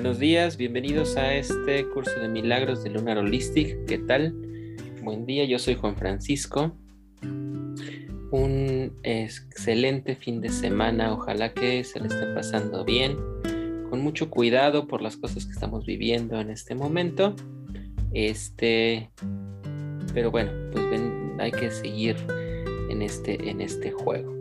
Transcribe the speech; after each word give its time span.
Buenos 0.00 0.20
días, 0.20 0.56
bienvenidos 0.56 1.16
a 1.16 1.34
este 1.34 1.84
curso 1.88 2.20
de 2.20 2.28
milagros 2.28 2.84
de 2.84 2.90
Lunar 2.90 3.18
Holistic. 3.18 3.84
¿Qué 3.86 3.98
tal? 3.98 4.32
Buen 5.02 5.26
día, 5.26 5.44
yo 5.44 5.58
soy 5.58 5.74
Juan 5.74 5.96
Francisco. 5.96 6.70
Un 8.30 8.92
excelente 9.02 10.14
fin 10.14 10.40
de 10.40 10.50
semana, 10.50 11.12
ojalá 11.12 11.52
que 11.52 11.82
se 11.82 11.98
le 11.98 12.06
esté 12.06 12.26
pasando 12.32 12.84
bien, 12.84 13.16
con 13.90 14.00
mucho 14.00 14.30
cuidado 14.30 14.86
por 14.86 15.02
las 15.02 15.16
cosas 15.16 15.46
que 15.46 15.52
estamos 15.52 15.84
viviendo 15.84 16.40
en 16.40 16.50
este 16.50 16.76
momento. 16.76 17.34
Este, 18.12 19.10
pero 20.14 20.30
bueno, 20.30 20.52
pues 20.70 20.84
hay 21.40 21.50
que 21.50 21.72
seguir 21.72 22.14
en 22.88 23.02
este, 23.02 23.50
en 23.50 23.60
este 23.60 23.90
juego. 23.90 24.37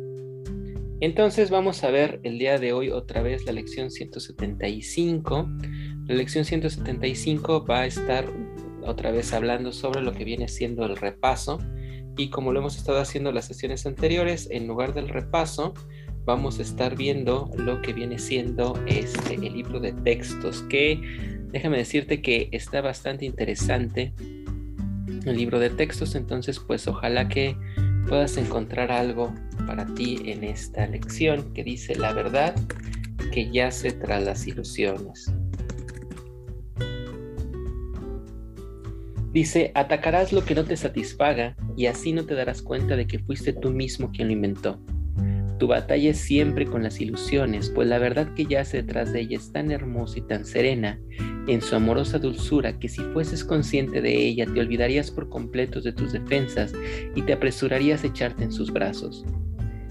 Entonces 1.00 1.52
vamos 1.52 1.84
a 1.84 1.92
ver 1.92 2.20
el 2.24 2.40
día 2.40 2.58
de 2.58 2.74
hoy 2.74 2.90
otra 2.90 3.22
vez 3.22 3.46
la 3.46 3.52
lección 3.52 3.92
175. 3.92 5.48
La 6.08 6.16
lección 6.16 6.44
175 6.44 7.66
va 7.66 7.82
a 7.82 7.86
estar 7.86 8.26
otra 8.84 9.12
vez 9.12 9.32
hablando 9.34 9.72
sobre 9.74 10.02
lo 10.02 10.14
que 10.14 10.24
viene 10.24 10.48
siendo 10.48 10.86
el 10.86 10.98
repaso 10.98 11.60
y 12.18 12.30
como 12.30 12.52
lo 12.52 12.62
hemos 12.62 12.78
estado 12.78 13.00
haciendo 13.00 13.30
en 13.30 13.36
las 13.36 13.46
sesiones 13.46 13.86
anteriores, 13.86 14.48
en 14.50 14.68
lugar 14.68 14.96
del 14.96 15.10
repaso 15.10 15.76
vamos 16.26 16.58
a 16.58 16.64
estar 16.64 16.96
viendo 16.96 17.52
lo 17.58 17.82
que 17.82 17.94
viene 17.94 18.18
siendo 18.18 18.74
este 18.88 19.36
el 19.36 19.54
libro 19.54 19.80
de 19.80 19.94
textos 19.94 20.64
que 20.64 21.00
déjame 21.52 21.78
decirte 21.78 22.22
que 22.22 22.50
está 22.52 22.82
bastante 22.82 23.26
interesante 23.26 24.14
el 25.26 25.38
libro 25.38 25.60
de 25.60 25.70
textos, 25.70 26.16
entonces 26.16 26.60
pues 26.60 26.88
ojalá 26.88 27.28
que 27.28 27.56
puedas 28.08 28.38
encontrar 28.38 28.92
algo 28.92 29.34
para 29.66 29.86
ti 29.86 30.22
en 30.26 30.44
esta 30.44 30.88
lección 30.88 31.54
que 31.54 31.64
dice 31.64 31.96
la 31.96 32.14
verdad 32.14 32.56
que 33.32 33.52
yace 33.52 33.92
tras 33.92 34.24
las 34.24 34.48
ilusiones. 34.48 35.32
Dice, 39.32 39.72
atacarás 39.76 40.32
lo 40.32 40.44
que 40.44 40.56
no 40.56 40.64
te 40.64 40.78
satisfaga 40.78 41.56
y 41.76 41.86
así 41.86 42.14
no 42.14 42.26
te 42.26 42.34
darás 42.34 42.62
cuenta 42.62 42.96
de 42.96 43.06
que 43.06 43.20
fuiste 43.20 43.54
tú 43.54 43.70
mismo 43.70 44.10
quien 44.12 44.30
lo 44.30 44.34
inventó. 44.34 44.80
Tu 45.60 45.66
batalla 45.66 46.12
es 46.12 46.20
siempre 46.20 46.66
con 46.66 46.84
las 46.84 47.02
ilusiones, 47.02 47.72
pues 47.72 47.88
la 47.88 47.98
verdad 47.98 48.34
que 48.36 48.46
yace 48.46 48.78
detrás 48.78 49.12
de 49.12 49.22
ella 49.22 49.38
es 49.38 49.52
tan 49.52 49.72
hermosa 49.72 50.20
y 50.20 50.22
tan 50.22 50.46
serena 50.46 51.00
en 51.48 51.62
su 51.62 51.76
amorosa 51.76 52.20
dulzura 52.20 52.78
que 52.78 52.90
si 52.90 53.02
fueses 53.14 53.44
consciente 53.44 54.02
de 54.02 54.16
ella 54.16 54.46
te 54.46 54.60
olvidarías 54.60 55.10
por 55.10 55.30
completo 55.30 55.82
de 55.82 55.94
tus 55.94 56.12
defensas 56.12 56.74
y 57.16 57.22
te 57.24 57.34
apresurarías 57.34 58.04
a 58.04 58.08
echarte 58.08 58.44
en 58.44 58.52
sus 58.52 58.72
brazos. 58.72 59.26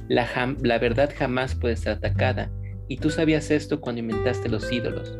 La, 0.08 0.78
verdad 0.78 1.12
jamás 1.16 1.54
puede 1.56 1.76
ser 1.76 1.94
atacada, 1.94 2.52
y 2.88 2.98
tú 2.98 3.10
sabías 3.10 3.50
esto 3.50 3.80
cuando 3.80 4.00
inventaste 4.00 4.48
los 4.48 4.70
ídolos. 4.70 5.18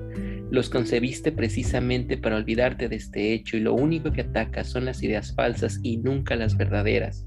Los 0.51 0.71
concebiste 0.71 1.33
precisamente 1.33 2.17
para 2.17 2.37
olvidarte 2.37 2.89
de 2.89 2.95
este 2.95 3.33
hecho 3.33 3.57
y 3.57 3.61
lo 3.61 3.75
único 3.75 4.13
que 4.13 4.21
atacas 4.21 4.69
son 4.69 4.85
las 4.85 5.03
ideas 5.03 5.35
falsas 5.35 5.81
y 5.83 5.97
nunca 5.97 6.37
las 6.37 6.57
verdaderas. 6.57 7.27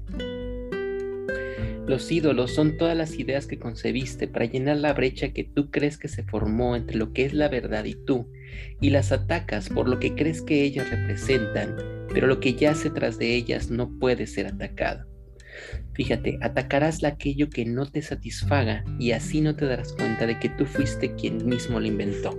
Los 1.90 2.12
ídolos 2.12 2.54
son 2.54 2.76
todas 2.76 2.96
las 2.96 3.18
ideas 3.18 3.48
que 3.48 3.58
concebiste 3.58 4.28
para 4.28 4.44
llenar 4.44 4.76
la 4.76 4.92
brecha 4.92 5.32
que 5.32 5.42
tú 5.42 5.72
crees 5.72 5.98
que 5.98 6.06
se 6.06 6.22
formó 6.22 6.76
entre 6.76 6.96
lo 6.96 7.12
que 7.12 7.24
es 7.24 7.34
la 7.34 7.48
verdad 7.48 7.84
y 7.84 7.96
tú, 7.96 8.30
y 8.80 8.90
las 8.90 9.10
atacas 9.10 9.68
por 9.68 9.88
lo 9.88 9.98
que 9.98 10.14
crees 10.14 10.40
que 10.40 10.62
ellas 10.62 10.88
representan, 10.88 11.74
pero 12.14 12.28
lo 12.28 12.38
que 12.38 12.54
yace 12.54 12.90
tras 12.90 13.18
de 13.18 13.34
ellas 13.34 13.72
no 13.72 13.90
puede 13.98 14.28
ser 14.28 14.46
atacado. 14.46 15.04
Fíjate, 15.94 16.38
atacarás 16.42 17.02
aquello 17.02 17.50
que 17.50 17.64
no 17.64 17.86
te 17.86 18.02
satisfaga 18.02 18.84
y 19.00 19.10
así 19.10 19.40
no 19.40 19.56
te 19.56 19.66
darás 19.66 19.92
cuenta 19.92 20.28
de 20.28 20.38
que 20.38 20.48
tú 20.50 20.66
fuiste 20.66 21.16
quien 21.16 21.44
mismo 21.44 21.80
lo 21.80 21.88
inventó. 21.88 22.38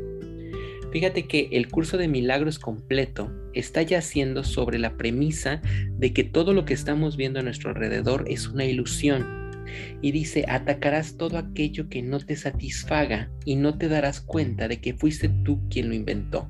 Fíjate 0.94 1.28
que 1.28 1.50
el 1.52 1.68
curso 1.68 1.98
de 1.98 2.08
milagros 2.08 2.58
completo 2.58 3.30
está 3.54 3.82
yaciendo 3.82 4.46
sobre 4.46 4.80
la 4.80 4.96
premisa 4.96 5.62
de 5.98 6.14
que 6.14 6.24
todo 6.24 6.54
lo 6.54 6.64
que 6.64 6.74
estamos 6.74 7.18
viendo 7.18 7.42
a 7.42 7.44
nuestro 7.44 7.72
alrededor 7.72 8.24
es 8.30 8.48
una 8.48 8.64
ilusión 8.64 9.41
y 10.02 10.12
dice, 10.12 10.46
atacarás 10.48 11.18
todo 11.18 11.38
aquello 11.38 11.90
que 11.90 12.02
no 12.02 12.20
te 12.20 12.36
satisfaga 12.36 13.30
y 13.46 13.56
no 13.56 13.78
te 13.78 13.88
darás 13.88 14.22
cuenta 14.22 14.68
de 14.68 14.82
que 14.82 14.94
fuiste 14.94 15.30
tú 15.44 15.68
quien 15.70 15.90
lo 15.90 15.96
inventó. 15.96 16.50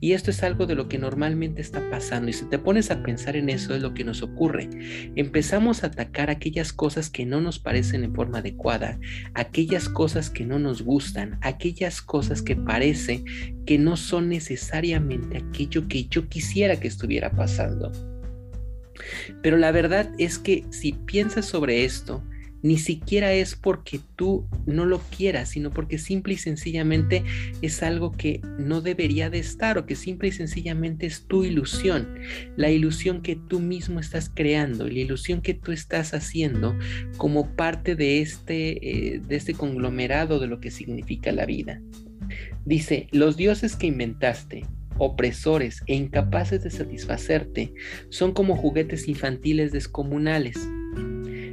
Y 0.00 0.12
esto 0.12 0.30
es 0.30 0.42
algo 0.42 0.66
de 0.66 0.74
lo 0.74 0.88
que 0.88 0.98
normalmente 0.98 1.60
está 1.60 1.88
pasando 1.90 2.30
y 2.30 2.32
si 2.32 2.44
te 2.46 2.58
pones 2.58 2.90
a 2.90 3.02
pensar 3.02 3.36
en 3.36 3.48
eso 3.48 3.74
es 3.74 3.82
lo 3.82 3.94
que 3.94 4.04
nos 4.04 4.22
ocurre. 4.22 4.68
Empezamos 5.14 5.82
a 5.82 5.88
atacar 5.88 6.30
aquellas 6.30 6.72
cosas 6.72 7.10
que 7.10 7.26
no 7.26 7.40
nos 7.40 7.58
parecen 7.58 8.04
en 8.04 8.14
forma 8.14 8.38
adecuada, 8.38 8.98
aquellas 9.34 9.88
cosas 9.88 10.30
que 10.30 10.44
no 10.44 10.58
nos 10.58 10.82
gustan, 10.82 11.38
aquellas 11.42 12.02
cosas 12.02 12.42
que 12.42 12.56
parece 12.56 13.24
que 13.66 13.78
no 13.78 13.96
son 13.96 14.28
necesariamente 14.28 15.38
aquello 15.38 15.86
que 15.88 16.06
yo 16.06 16.28
quisiera 16.28 16.78
que 16.78 16.88
estuviera 16.88 17.30
pasando. 17.30 17.92
Pero 19.42 19.56
la 19.56 19.72
verdad 19.72 20.10
es 20.18 20.38
que 20.38 20.64
si 20.70 20.92
piensas 20.92 21.46
sobre 21.46 21.84
esto, 21.84 22.22
ni 22.62 22.78
siquiera 22.78 23.32
es 23.32 23.56
porque 23.56 24.00
tú 24.16 24.46
no 24.66 24.84
lo 24.86 25.00
quieras, 25.00 25.50
sino 25.50 25.70
porque 25.70 25.98
simple 25.98 26.34
y 26.34 26.38
sencillamente 26.38 27.24
es 27.60 27.82
algo 27.82 28.12
que 28.12 28.40
no 28.58 28.80
debería 28.80 29.30
de 29.30 29.40
estar 29.40 29.78
o 29.78 29.86
que 29.86 29.96
simple 29.96 30.28
y 30.28 30.32
sencillamente 30.32 31.06
es 31.06 31.26
tu 31.26 31.44
ilusión, 31.44 32.14
la 32.56 32.70
ilusión 32.70 33.22
que 33.22 33.36
tú 33.36 33.60
mismo 33.60 34.00
estás 34.00 34.30
creando, 34.32 34.86
la 34.86 34.98
ilusión 34.98 35.42
que 35.42 35.54
tú 35.54 35.72
estás 35.72 36.14
haciendo 36.14 36.76
como 37.16 37.54
parte 37.56 37.96
de 37.96 38.20
este, 38.20 39.14
eh, 39.14 39.20
de 39.20 39.36
este 39.36 39.54
conglomerado 39.54 40.38
de 40.38 40.46
lo 40.46 40.60
que 40.60 40.70
significa 40.70 41.32
la 41.32 41.46
vida. 41.46 41.80
Dice, 42.64 43.08
los 43.10 43.36
dioses 43.36 43.74
que 43.74 43.88
inventaste, 43.88 44.64
opresores 44.98 45.82
e 45.86 45.94
incapaces 45.94 46.62
de 46.62 46.70
satisfacerte, 46.70 47.72
son 48.08 48.32
como 48.32 48.56
juguetes 48.56 49.08
infantiles 49.08 49.72
descomunales 49.72 50.68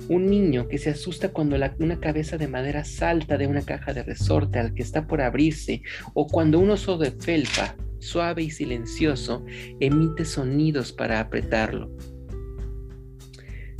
un 0.10 0.26
niño 0.26 0.68
que 0.68 0.80
se 0.80 0.90
asusta 0.90 1.30
cuando 1.30 1.56
una 1.56 2.00
cabeza 2.00 2.38
de 2.38 2.48
madera 2.48 2.84
salta 2.84 3.38
de 3.38 3.48
una 3.48 3.62
caja 3.62 3.94
de 3.94 4.04
resorte 4.04 4.60
al 4.60 4.74
que 4.74 4.82
está 4.82 5.08
por 5.08 5.22
abrirse, 5.22 5.84
o 6.14 6.28
cuando 6.28 6.60
un 6.60 6.72
oso 6.72 6.98
de 6.98 7.12
felpa, 7.12 7.76
suave 8.00 8.44
y 8.44 8.50
silencioso, 8.50 9.46
emite 9.80 10.26
sonidos 10.26 10.92
para 10.92 11.20
apretarlo. 11.20 11.96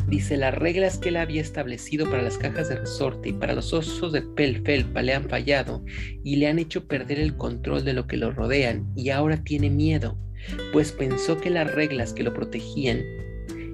Dice, 0.08 0.38
las 0.38 0.54
reglas 0.54 0.98
que 0.98 1.10
él 1.10 1.18
había 1.18 1.42
establecido 1.42 2.10
para 2.10 2.24
las 2.24 2.38
cajas 2.38 2.70
de 2.70 2.78
resorte 2.78 3.30
y 3.30 3.34
para 3.34 3.54
los 3.54 3.74
osos 3.74 4.12
de 4.12 4.22
pel 4.22 4.64
felpa 4.64 5.02
le 5.02 5.14
han 5.14 5.30
fallado 5.30 5.84
y 6.24 6.38
le 6.38 6.48
han 6.48 6.58
hecho 6.58 6.88
perder 6.88 7.20
el 7.20 7.38
control 7.38 7.86
de 7.86 7.94
lo 7.94 8.08
que 8.08 8.18
lo 8.18 8.32
rodean 8.32 8.92
y 8.96 9.10
ahora 9.10 9.44
tiene 9.44 9.70
miedo, 9.70 10.18
pues 10.74 10.92
pensó 10.92 11.38
que 11.38 11.50
las 11.50 11.74
reglas 11.74 12.14
que 12.14 12.24
lo 12.24 12.34
protegían 12.34 13.04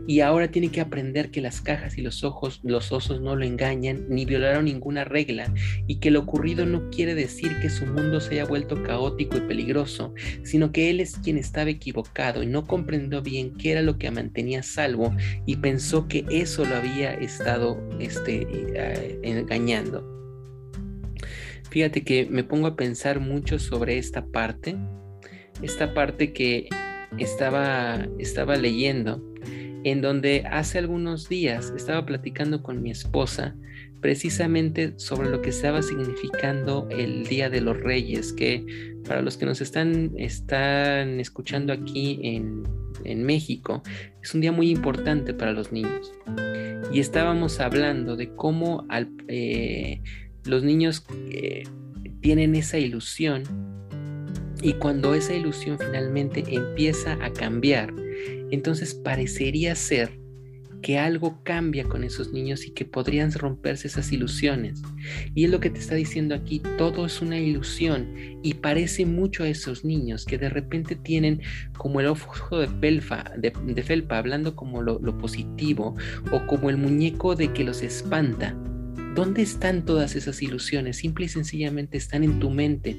y 0.08 0.20
ahora 0.20 0.50
tiene 0.50 0.70
que 0.70 0.82
aprender 0.82 1.32
que 1.32 1.42
las 1.42 1.62
cajas 1.62 1.98
y 1.98 2.02
los 2.02 2.24
ojos, 2.24 2.60
los 2.64 2.92
osos 2.92 3.22
no 3.22 3.36
lo 3.36 3.46
engañan 3.46 4.06
ni 4.10 4.26
violaron 4.26 4.66
ninguna 4.66 5.04
regla 5.04 5.54
y 5.88 6.00
que 6.00 6.12
lo 6.12 6.22
ocurrido 6.22 6.66
no 6.66 6.90
quiere 6.90 7.16
decir 7.16 7.60
que 7.62 7.70
su 7.70 7.86
mundo 7.86 8.22
se 8.22 8.34
haya 8.34 8.46
vuelto 8.46 8.82
caótico 8.84 9.38
y 9.38 9.42
peligroso, 9.42 10.14
sino 10.44 10.72
que 10.72 10.90
él 10.90 11.00
es 11.00 11.18
quien 11.18 11.38
estaba 11.38 11.70
equivocado 11.70 12.44
y 12.44 12.48
no 12.48 12.66
comprendió 12.68 13.22
bien 13.22 13.56
qué 13.56 13.72
era 13.72 13.82
lo 13.82 13.98
que 13.98 14.12
mantenía 14.12 14.64
salvo 14.64 15.16
y 15.46 15.58
pensó 15.58 16.08
que 16.08 16.26
eso 16.30 16.66
lo 16.66 16.76
había 16.76 17.14
estado 17.14 17.78
este, 18.00 18.48
eh, 18.52 19.20
engañando. 19.24 20.12
Fíjate 21.70 22.04
que 22.04 22.26
me 22.30 22.44
pongo 22.44 22.68
a 22.68 22.76
pensar 22.76 23.20
mucho 23.20 23.60
sobre 23.60 23.98
esta 23.98 24.26
parte, 24.26 24.78
esta 25.62 25.94
parte 25.94 26.32
que 26.32 26.70
estaba, 27.18 28.08
estaba 28.18 28.56
leyendo 28.56 29.22
en 29.86 30.02
donde 30.02 30.44
hace 30.50 30.80
algunos 30.80 31.30
días 31.30 31.72
estaba 31.78 32.08
platicando 32.08 32.64
con 32.64 32.82
mi 32.82 32.90
esposa 32.90 33.56
precisamente 34.02 34.96
sobre 34.98 35.30
lo 35.30 35.44
que 35.44 35.52
estaba 35.52 35.84
significando 35.84 36.88
el 36.90 37.28
Día 37.28 37.52
de 37.52 37.62
los 37.62 37.80
Reyes, 37.80 38.34
que 38.34 38.66
para 39.08 39.22
los 39.22 39.38
que 39.38 39.46
nos 39.46 39.62
están, 39.62 40.12
están 40.18 41.20
escuchando 41.20 41.72
aquí 41.72 42.20
en, 42.24 42.64
México, 43.24 43.84
es 44.24 44.34
un 44.34 44.42
día 44.42 44.52
muy 44.52 44.72
importante 44.72 45.36
para 45.36 45.52
los 45.52 45.72
niños. 45.72 46.12
Y 46.92 47.00
estábamos 47.00 47.60
hablando 47.60 48.16
de 48.16 48.34
cómo 48.36 48.88
eh, 49.28 50.02
los 50.46 50.64
niños 50.64 51.06
eh, 51.30 51.64
tienen 52.22 52.56
esa 52.56 52.80
ilusión 52.80 53.44
y 54.66 54.74
cuando 54.74 55.14
esa 55.14 55.36
ilusión 55.36 55.78
finalmente 55.78 56.44
empieza 56.48 57.24
a 57.24 57.32
cambiar, 57.32 57.94
entonces 58.50 58.96
parecería 58.96 59.76
ser 59.76 60.20
que 60.82 60.98
algo 60.98 61.40
cambia 61.44 61.84
con 61.84 62.04
esos 62.04 62.34
niños 62.34 62.66
y 62.66 62.72
que 62.72 62.84
podrían 62.84 63.32
romperse 63.32 63.88
esas 63.88 64.12
ilusiones. 64.12 64.82
Y 65.36 65.46
es 65.46 65.52
lo 65.52 65.60
que 65.60 65.70
te 65.70 65.80
está 65.80 65.94
diciendo 65.94 66.34
aquí, 66.34 66.64
todo 66.80 67.06
es 67.06 67.22
una 67.22 67.38
ilusión 67.38 68.10
y 68.42 68.56
parece 68.56 69.06
mucho 69.06 69.44
a 69.44 69.50
esos 69.50 69.86
niños 69.86 70.26
que 70.26 70.40
de 70.40 70.50
repente 70.50 70.96
tienen 70.96 71.42
como 71.78 72.00
el 72.00 72.08
ojo 72.08 72.58
de, 72.58 72.68
pelfa, 72.68 73.24
de, 73.38 73.84
felpa, 73.84 74.18
hablando 74.18 74.56
como 74.56 74.82
lo 74.82 75.18
positivo, 75.20 75.96
o 76.32 76.48
como 76.48 76.72
el 76.72 76.78
muñeco 76.78 77.36
de 77.36 77.54
que 77.54 77.64
los 77.64 77.84
espanta 77.84 78.56
¿Dónde 79.16 79.44
están 79.44 79.86
todas 79.86 80.18
esas 80.18 80.42
ilusiones? 80.42 80.98
Simple 80.98 81.26
y 81.26 81.30
sencillamente 81.30 81.98
están 81.98 82.26
en 82.26 82.38
tu 82.42 82.50
mente. 82.50 82.98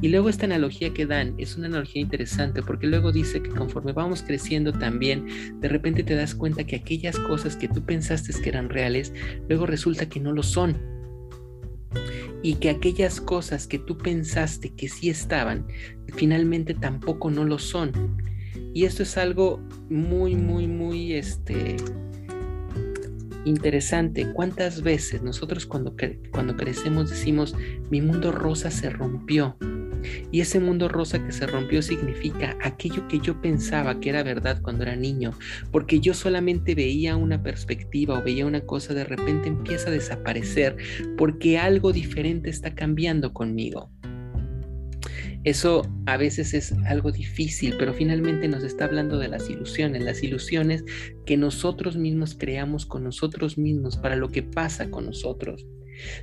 Y 0.00 0.08
luego 0.08 0.28
esta 0.28 0.46
analogía 0.46 0.92
que 0.92 1.06
dan 1.06 1.36
es 1.38 1.56
una 1.56 1.68
analogía 1.68 2.02
interesante 2.02 2.62
porque 2.62 2.88
luego 2.88 3.12
dice 3.12 3.40
que 3.40 3.50
conforme 3.50 3.92
vamos 3.92 4.22
creciendo 4.22 4.72
también, 4.72 5.60
de 5.60 5.68
repente 5.68 6.02
te 6.02 6.16
das 6.16 6.34
cuenta 6.34 6.64
que 6.64 6.74
aquellas 6.74 7.16
cosas 7.16 7.54
que 7.54 7.68
tú 7.68 7.84
pensaste 7.84 8.32
que 8.42 8.48
eran 8.48 8.70
reales, 8.70 9.12
luego 9.48 9.66
resulta 9.66 10.08
que 10.08 10.18
no 10.18 10.32
lo 10.32 10.42
son. 10.42 10.76
Y 12.42 12.54
que 12.54 12.70
aquellas 12.70 13.20
cosas 13.20 13.68
que 13.68 13.78
tú 13.78 13.96
pensaste 13.96 14.74
que 14.74 14.88
sí 14.88 15.10
estaban, 15.10 15.68
finalmente 16.16 16.74
tampoco 16.74 17.30
no 17.30 17.44
lo 17.44 17.60
son. 17.60 17.92
Y 18.74 18.84
esto 18.84 19.04
es 19.04 19.16
algo 19.16 19.60
muy, 19.88 20.34
muy, 20.34 20.66
muy, 20.66 21.12
este, 21.12 21.76
interesante 23.44 24.32
cuántas 24.32 24.82
veces 24.82 25.22
nosotros 25.22 25.66
cuando, 25.66 25.94
cuando 26.30 26.56
crecemos 26.56 27.10
decimos, 27.10 27.54
mi 27.90 28.00
mundo 28.00 28.32
rosa 28.32 28.70
se 28.70 28.90
rompió. 28.90 29.56
Y 30.30 30.40
ese 30.40 30.60
mundo 30.60 30.88
rosa 30.88 31.24
que 31.24 31.32
se 31.32 31.46
rompió 31.46 31.80
significa 31.82 32.56
aquello 32.62 33.06
que 33.08 33.20
yo 33.20 33.40
pensaba 33.40 34.00
que 34.00 34.10
era 34.10 34.22
verdad 34.22 34.60
cuando 34.60 34.82
era 34.82 34.96
niño, 34.96 35.32
porque 35.70 36.00
yo 36.00 36.14
solamente 36.14 36.74
veía 36.74 37.16
una 37.16 37.42
perspectiva 37.42 38.18
o 38.18 38.22
veía 38.22 38.46
una 38.46 38.62
cosa, 38.62 38.94
de 38.94 39.04
repente 39.04 39.48
empieza 39.48 39.88
a 39.88 39.92
desaparecer 39.92 40.76
porque 41.16 41.58
algo 41.58 41.92
diferente 41.92 42.50
está 42.50 42.74
cambiando 42.74 43.32
conmigo. 43.32 43.90
Eso 45.44 45.82
a 46.06 46.16
veces 46.16 46.54
es 46.54 46.72
algo 46.86 47.10
difícil, 47.10 47.74
pero 47.78 47.92
finalmente 47.92 48.48
nos 48.48 48.62
está 48.62 48.84
hablando 48.84 49.18
de 49.18 49.28
las 49.28 49.50
ilusiones, 49.50 50.02
las 50.02 50.22
ilusiones 50.22 50.84
que 51.26 51.36
nosotros 51.36 51.96
mismos 51.96 52.36
creamos 52.38 52.86
con 52.86 53.04
nosotros 53.04 53.58
mismos 53.58 53.96
para 53.96 54.16
lo 54.16 54.28
que 54.28 54.42
pasa 54.42 54.90
con 54.90 55.06
nosotros. 55.06 55.66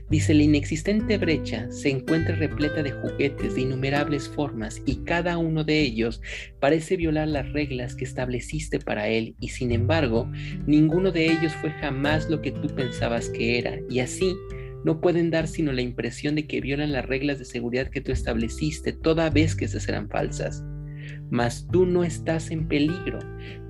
Dice, 0.10 0.34
la 0.34 0.44
inexistente 0.44 1.18
brecha 1.18 1.70
se 1.72 1.90
encuentra 1.90 2.36
repleta 2.36 2.82
de 2.84 2.92
juguetes 2.92 3.56
de 3.56 3.62
innumerables 3.62 4.28
formas 4.28 4.82
y 4.86 4.98
cada 5.04 5.38
uno 5.38 5.64
de 5.64 5.80
ellos 5.82 6.22
parece 6.60 6.98
violar 6.98 7.28
las 7.28 7.52
reglas 7.54 7.96
que 7.96 8.06
estableciste 8.06 8.80
para 8.80 9.08
él 9.08 9.36
y 9.40 9.50
sin 9.50 9.72
embargo, 9.72 10.30
ninguno 10.66 11.12
de 11.12 11.26
ellos 11.28 11.54
fue 11.62 11.72
jamás 11.72 12.30
lo 12.30 12.42
que 12.42 12.52
tú 12.52 12.68
pensabas 12.68 13.30
que 13.30 13.60
era 13.60 13.80
y 13.90 14.00
así 14.00 14.36
no 14.84 15.02
pueden 15.02 15.30
dar 15.32 15.48
sino 15.48 15.72
la 15.72 15.82
impresión 15.82 16.36
de 16.36 16.48
que 16.48 16.62
violan 16.62 16.92
las 16.92 17.06
reglas 17.06 17.40
de 17.40 17.46
seguridad 17.46 17.90
que 17.90 18.02
tú 18.02 18.12
estableciste 18.12 18.94
toda 18.94 19.30
vez 19.30 19.56
que 19.56 19.66
esas 19.66 19.88
eran 19.88 20.10
falsas. 20.10 20.64
Mas 21.32 21.68
tú 21.72 21.86
no 21.86 22.04
estás 22.04 22.50
en 22.50 22.68
peligro. 22.68 23.20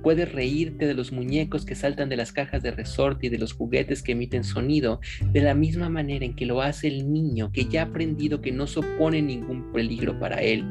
Puedes 0.02 0.32
reírte 0.32 0.86
de 0.86 0.94
los 0.94 1.12
muñecos 1.12 1.64
que 1.64 1.74
saltan 1.74 2.08
de 2.08 2.16
las 2.16 2.32
cajas 2.32 2.62
de 2.62 2.70
resorte 2.70 3.26
y 3.26 3.30
de 3.30 3.38
los 3.38 3.52
juguetes 3.52 4.02
que 4.02 4.12
emiten 4.12 4.44
sonido, 4.44 5.00
de 5.32 5.42
la 5.42 5.54
misma 5.54 5.90
manera 5.90 6.24
en 6.24 6.34
que 6.34 6.46
lo 6.46 6.62
hace 6.62 6.88
el 6.88 7.12
niño 7.12 7.52
que 7.52 7.66
ya 7.66 7.82
ha 7.82 7.86
aprendido 7.86 8.40
que 8.40 8.52
no 8.52 8.66
supone 8.66 9.20
ningún 9.20 9.72
peligro 9.72 10.18
para 10.18 10.40
él 10.42 10.64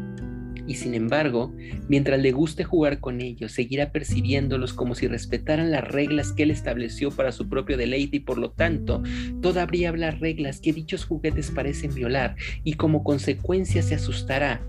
y 0.69 0.75
sin 0.75 0.94
embargo, 0.94 1.51
mientras 1.88 2.21
le 2.21 2.31
guste 2.31 2.63
jugar 2.63 3.00
con 3.00 3.21
ellos, 3.21 3.54
seguirá 3.54 3.92
percibiéndolos 3.92 4.71
como 4.71 4.94
si 4.94 5.07
respetaran 5.07 5.71
las 5.71 5.83
reglas 5.83 6.31
que 6.31 6.44
él 6.44 6.51
estableció 6.51 7.10
para 7.10 7.31
su 7.31 7.50
propio 7.50 7.75
deleite 7.75 8.18
y 8.18 8.19
por 8.19 8.38
lo 8.38 8.51
tanto, 8.51 9.01
todavía 9.42 9.89
habla 9.89 10.12
reglas 10.12 10.60
que 10.60 10.71
dichos 10.71 11.06
juguetes 11.06 11.50
parecen 11.50 11.95
violar 11.95 12.36
y 12.63 12.74
como 12.74 13.04
consecuencia 13.04 13.81
se 13.81 13.95
asustará. 13.95 14.62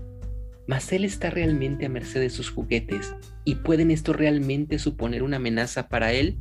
Mas 0.65 0.91
él 0.91 1.05
está 1.05 1.29
realmente 1.29 1.85
a 1.85 1.89
merced 1.89 2.19
de 2.19 2.31
sus 2.31 2.49
juguetes 2.49 3.13
y 3.45 3.55
pueden 3.55 3.91
esto 3.91 4.11
realmente 4.11 4.79
suponer 4.79 5.21
una 5.21 5.37
amenaza 5.37 5.87
para 5.87 6.13
él? 6.13 6.39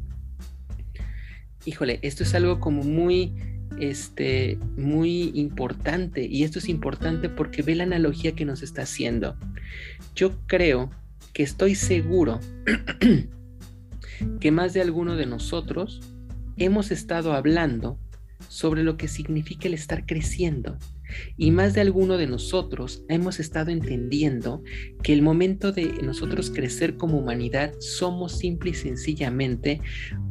Híjole, 1.67 1.99
esto 2.01 2.23
es 2.23 2.35
algo 2.35 2.61
como 2.61 2.83
muy 2.83 3.35
este, 3.81 4.59
muy 4.77 5.33
importante 5.35 6.25
y 6.25 6.45
esto 6.45 6.59
es 6.59 6.69
importante 6.69 7.29
porque 7.29 7.63
ve 7.63 7.75
la 7.75 7.85
analogía 7.85 8.33
que 8.33 8.45
nos 8.45 8.63
está 8.63 8.83
haciendo. 8.83 9.37
Yo 10.15 10.33
creo 10.47 10.91
que 11.33 11.43
estoy 11.43 11.75
seguro 11.75 12.41
que 14.41 14.51
más 14.51 14.73
de 14.75 14.83
alguno 14.83 15.17
de 15.17 15.27
nosotros 15.27 16.01
hemos 16.57 16.91
estado 16.91 17.33
hablando 17.33 17.99
sobre 18.49 18.83
lo 18.85 18.97
que 18.97 19.09
significa 19.09 19.69
el 19.69 19.75
estar 19.75 20.07
creciendo. 20.07 20.77
Y 21.37 21.51
más 21.51 21.75
de 21.75 21.81
alguno 21.81 22.17
de 22.17 22.27
nosotros 22.27 23.05
hemos 23.09 23.41
estado 23.41 23.71
entendiendo 23.71 24.63
que 25.03 25.13
el 25.13 25.23
momento 25.23 25.73
de 25.73 25.93
nosotros 26.03 26.51
crecer 26.51 26.97
como 26.97 27.19
humanidad 27.19 27.73
somos 27.79 28.39
simple 28.39 28.71
y 28.71 28.75
sencillamente 28.75 29.81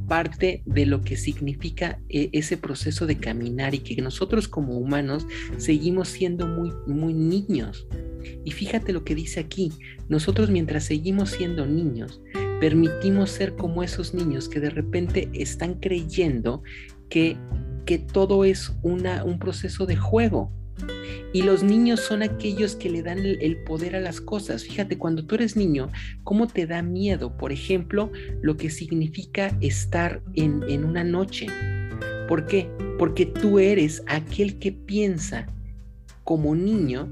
parte 0.07 0.63
de 0.65 0.85
lo 0.85 1.01
que 1.01 1.17
significa 1.17 1.99
eh, 2.09 2.29
ese 2.33 2.57
proceso 2.57 3.05
de 3.05 3.17
caminar 3.17 3.75
y 3.75 3.79
que 3.79 4.01
nosotros 4.01 4.47
como 4.47 4.77
humanos 4.77 5.25
seguimos 5.57 6.07
siendo 6.09 6.47
muy, 6.47 6.71
muy 6.87 7.13
niños. 7.13 7.87
Y 8.43 8.51
fíjate 8.51 8.91
lo 8.91 9.03
que 9.03 9.15
dice 9.15 9.39
aquí, 9.39 9.71
nosotros 10.09 10.49
mientras 10.49 10.85
seguimos 10.85 11.29
siendo 11.29 11.65
niños, 11.65 12.21
permitimos 12.59 13.29
ser 13.29 13.55
como 13.55 13.83
esos 13.83 14.13
niños 14.13 14.49
que 14.49 14.59
de 14.59 14.69
repente 14.69 15.29
están 15.33 15.75
creyendo 15.75 16.63
que 17.09 17.37
que 17.89 17.97
todo 17.97 18.45
es 18.45 18.71
una, 18.83 19.23
un 19.23 19.39
proceso 19.39 19.87
de 19.87 19.95
juego. 19.95 20.51
Y 21.33 21.43
los 21.43 21.63
niños 21.63 21.99
son 21.99 22.23
aquellos 22.23 22.75
que 22.75 22.89
le 22.89 23.03
dan 23.03 23.19
el, 23.19 23.57
poder 23.63 23.95
a 23.95 23.99
las 23.99 24.19
cosas. 24.19 24.63
Fíjate, 24.63 24.97
cuando 24.97 25.25
tú 25.25 25.35
eres 25.35 25.55
niño, 25.55 25.91
¿cómo 26.23 26.47
te 26.47 26.65
da 26.65 26.81
miedo? 26.81 27.37
Por 27.37 27.51
ejemplo, 27.51 28.11
lo 28.41 28.57
que 28.57 28.69
significa 28.69 29.55
estar 29.61 30.21
en, 30.33 30.63
en 30.67 30.83
una 30.83 31.03
noche. 31.03 31.47
¿Por 32.27 32.45
qué? 32.45 32.69
Porque 32.97 33.25
tú 33.25 33.59
eres 33.59 34.03
aquel 34.07 34.59
que 34.59 34.71
piensa 34.71 35.47
como 36.23 36.55
niño 36.55 37.09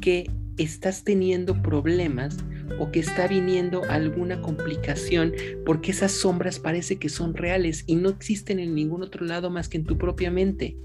que 0.00 0.30
estás 0.58 1.04
teniendo 1.04 1.62
problemas 1.62 2.36
o 2.78 2.90
que 2.90 3.00
está 3.00 3.26
viniendo 3.26 3.82
alguna 3.88 4.40
complicación 4.42 5.32
porque 5.64 5.92
esas 5.92 6.12
sombras 6.12 6.58
parece 6.58 6.96
que 6.96 7.08
son 7.08 7.34
reales 7.34 7.84
y 7.86 7.96
no 7.96 8.10
existen 8.10 8.58
en 8.58 8.74
ningún 8.74 9.02
otro 9.02 9.24
lado 9.24 9.50
más 9.50 9.68
que 9.68 9.78
en 9.78 9.84
tu 9.84 9.96
propia 9.96 10.30
mente. 10.30 10.76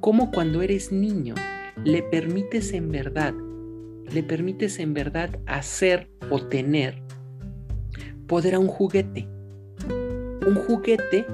Como 0.00 0.30
cuando 0.30 0.62
eres 0.62 0.92
niño 0.92 1.34
le 1.84 2.02
permites 2.02 2.72
en 2.72 2.90
verdad, 2.90 3.34
le 4.12 4.22
permites 4.22 4.78
en 4.78 4.94
verdad 4.94 5.30
hacer 5.46 6.10
o 6.30 6.40
tener 6.40 7.02
poder 8.30 8.54
a 8.54 8.60
un 8.60 8.68
juguete. 8.68 9.26
Un 10.46 10.54
juguete 10.54 11.26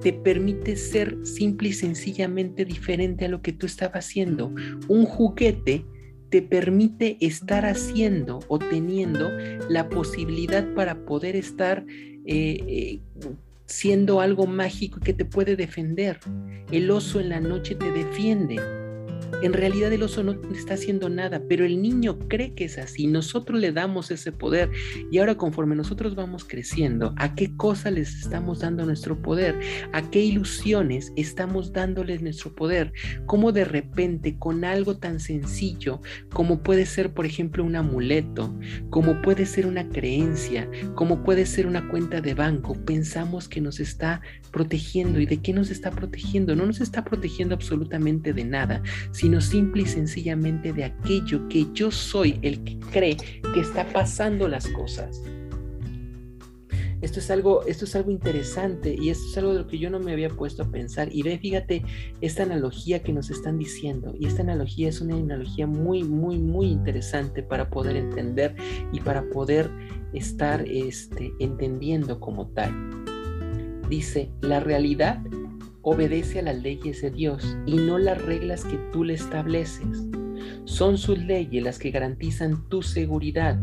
te 0.00 0.12
permite 0.12 0.74
ser 0.74 1.16
simple 1.24 1.68
y 1.68 1.72
sencillamente 1.72 2.64
diferente 2.64 3.26
a 3.26 3.28
lo 3.28 3.42
que 3.42 3.52
tú 3.52 3.66
estabas 3.66 4.06
haciendo. 4.06 4.52
Un 4.88 5.04
juguete 5.04 5.86
te 6.30 6.42
permite 6.42 7.16
estar 7.20 7.64
haciendo 7.64 8.40
o 8.48 8.58
teniendo 8.58 9.30
la 9.68 9.88
posibilidad 9.88 10.66
para 10.74 11.04
poder 11.04 11.36
estar 11.36 11.84
eh, 12.26 12.56
eh, 12.66 13.00
siendo 13.72 14.20
algo 14.20 14.46
mágico 14.46 15.00
que 15.00 15.14
te 15.14 15.24
puede 15.24 15.56
defender. 15.56 16.20
El 16.70 16.90
oso 16.90 17.20
en 17.20 17.30
la 17.30 17.40
noche 17.40 17.74
te 17.74 17.90
defiende 17.90 18.81
en 19.40 19.52
realidad 19.52 19.92
el 19.92 20.02
oso 20.02 20.22
no 20.22 20.32
está 20.54 20.74
haciendo 20.74 21.08
nada, 21.08 21.42
pero 21.48 21.64
el 21.64 21.80
niño 21.80 22.18
cree 22.28 22.54
que 22.54 22.64
es 22.64 22.78
así. 22.78 23.06
Nosotros 23.06 23.58
le 23.58 23.72
damos 23.72 24.10
ese 24.10 24.32
poder 24.32 24.70
y 25.10 25.18
ahora 25.18 25.36
conforme 25.36 25.74
nosotros 25.74 26.14
vamos 26.14 26.44
creciendo, 26.44 27.14
¿a 27.16 27.34
qué 27.34 27.56
cosa 27.56 27.90
les 27.90 28.14
estamos 28.14 28.60
dando 28.60 28.84
nuestro 28.84 29.20
poder? 29.20 29.58
¿A 29.92 30.10
qué 30.10 30.20
ilusiones 30.20 31.12
estamos 31.16 31.72
dándoles 31.72 32.22
nuestro 32.22 32.54
poder? 32.54 32.92
¿Cómo 33.26 33.52
de 33.52 33.64
repente 33.64 34.38
con 34.38 34.64
algo 34.64 34.98
tan 34.98 35.20
sencillo 35.20 36.00
como 36.32 36.62
puede 36.62 36.86
ser, 36.86 37.12
por 37.12 37.26
ejemplo, 37.26 37.64
un 37.64 37.76
amuleto, 37.76 38.56
como 38.90 39.20
puede 39.22 39.46
ser 39.46 39.66
una 39.66 39.88
creencia, 39.88 40.68
como 40.94 41.22
puede 41.24 41.46
ser 41.46 41.66
una 41.66 41.88
cuenta 41.88 42.20
de 42.20 42.34
banco, 42.34 42.74
pensamos 42.84 43.48
que 43.48 43.60
nos 43.60 43.80
está 43.80 44.20
protegiendo 44.50 45.20
y 45.20 45.26
de 45.26 45.38
qué 45.38 45.52
nos 45.52 45.70
está 45.70 45.90
protegiendo? 45.90 46.54
No 46.54 46.66
nos 46.66 46.80
está 46.80 47.04
protegiendo 47.04 47.54
absolutamente 47.54 48.32
de 48.32 48.44
nada, 48.44 48.82
sino 49.22 49.40
simple 49.40 49.82
y 49.82 49.86
sencillamente 49.86 50.72
de 50.72 50.82
aquello 50.82 51.46
que 51.48 51.68
yo 51.72 51.92
soy 51.92 52.40
el 52.42 52.64
que 52.64 52.76
cree 52.90 53.16
que 53.54 53.60
está 53.60 53.86
pasando 53.92 54.48
las 54.48 54.66
cosas. 54.66 55.22
Esto 57.00 57.20
es 57.20 57.30
algo, 57.30 57.64
esto 57.66 57.84
es 57.84 57.94
algo 57.94 58.10
interesante 58.10 58.96
y 59.00 59.10
esto 59.10 59.24
es 59.30 59.38
algo 59.38 59.52
de 59.52 59.60
lo 59.60 59.68
que 59.68 59.78
yo 59.78 59.90
no 59.90 60.00
me 60.00 60.10
había 60.10 60.28
puesto 60.28 60.64
a 60.64 60.72
pensar. 60.72 61.08
Y 61.12 61.22
ve, 61.22 61.38
fíjate 61.38 61.84
esta 62.20 62.42
analogía 62.42 63.04
que 63.04 63.12
nos 63.12 63.30
están 63.30 63.58
diciendo. 63.58 64.12
Y 64.18 64.26
esta 64.26 64.42
analogía 64.42 64.88
es 64.88 65.00
una 65.00 65.14
analogía 65.14 65.68
muy, 65.68 66.02
muy, 66.02 66.40
muy 66.40 66.66
interesante 66.66 67.44
para 67.44 67.70
poder 67.70 67.94
entender 67.94 68.56
y 68.92 68.98
para 68.98 69.22
poder 69.30 69.70
estar 70.14 70.64
este, 70.66 71.32
entendiendo 71.38 72.18
como 72.18 72.48
tal. 72.48 72.74
Dice, 73.88 74.32
la 74.40 74.58
realidad 74.58 75.22
obedece 75.82 76.38
a 76.38 76.42
las 76.42 76.62
leyes 76.62 77.02
de 77.02 77.10
Dios 77.10 77.56
y 77.66 77.76
no 77.76 77.98
las 77.98 78.22
reglas 78.22 78.64
que 78.64 78.78
tú 78.92 79.04
le 79.04 79.14
estableces. 79.14 80.06
Son 80.64 80.96
sus 80.96 81.18
leyes 81.18 81.62
las 81.62 81.78
que 81.78 81.90
garantizan 81.90 82.68
tu 82.68 82.82
seguridad. 82.82 83.58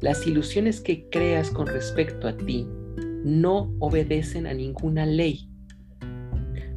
Las 0.00 0.26
ilusiones 0.26 0.80
que 0.80 1.08
creas 1.10 1.50
con 1.50 1.66
respecto 1.66 2.26
a 2.28 2.36
ti 2.36 2.66
no 3.24 3.74
obedecen 3.80 4.46
a 4.46 4.54
ninguna 4.54 5.06
ley. 5.06 5.46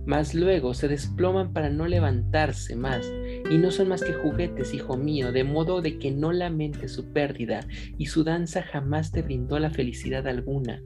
mas 0.06 0.34
luego 0.34 0.74
se 0.74 0.90
desploman 0.90 1.54
para 1.54 1.70
no 1.70 1.88
levantarse 1.88 2.76
más, 2.76 3.10
y 3.50 3.58
no 3.58 3.72
son 3.72 3.88
más 3.88 4.04
que 4.04 4.12
juguetes, 4.12 4.74
hijo 4.74 4.98
mío, 4.98 5.32
de 5.32 5.46
modo 5.46 5.82
de 5.82 5.98
que 5.98 6.12
no 6.12 6.34
lamentes 6.34 6.92
su 6.92 7.14
pérdida, 7.14 7.62
y 7.98 8.08
su 8.08 8.26
danza 8.26 8.64
jamás 8.64 9.14
te 9.14 9.22
brindó 9.22 9.60
la 9.60 9.70
felicidad 9.70 10.28
alguna. 10.28 10.82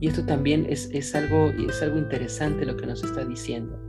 Y 0.00 0.08
esto 0.08 0.24
también 0.24 0.66
es, 0.68 0.90
es, 0.92 1.14
algo, 1.14 1.50
es 1.50 1.82
algo 1.82 1.98
interesante 1.98 2.66
lo 2.66 2.76
que 2.76 2.86
nos 2.86 3.02
está 3.02 3.24
diciendo. 3.24 3.80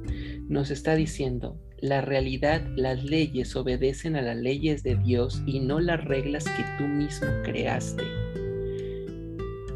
Nos 0.47 0.71
está 0.71 0.95
diciendo, 0.95 1.59
la 1.79 2.01
realidad, 2.01 2.65
las 2.75 3.03
leyes 3.03 3.55
obedecen 3.55 4.15
a 4.15 4.21
las 4.21 4.37
leyes 4.37 4.83
de 4.83 4.95
Dios 4.95 5.43
y 5.45 5.59
no 5.59 5.79
las 5.79 6.03
reglas 6.05 6.45
que 6.45 6.63
tú 6.77 6.85
mismo 6.85 7.27
creaste. 7.43 8.03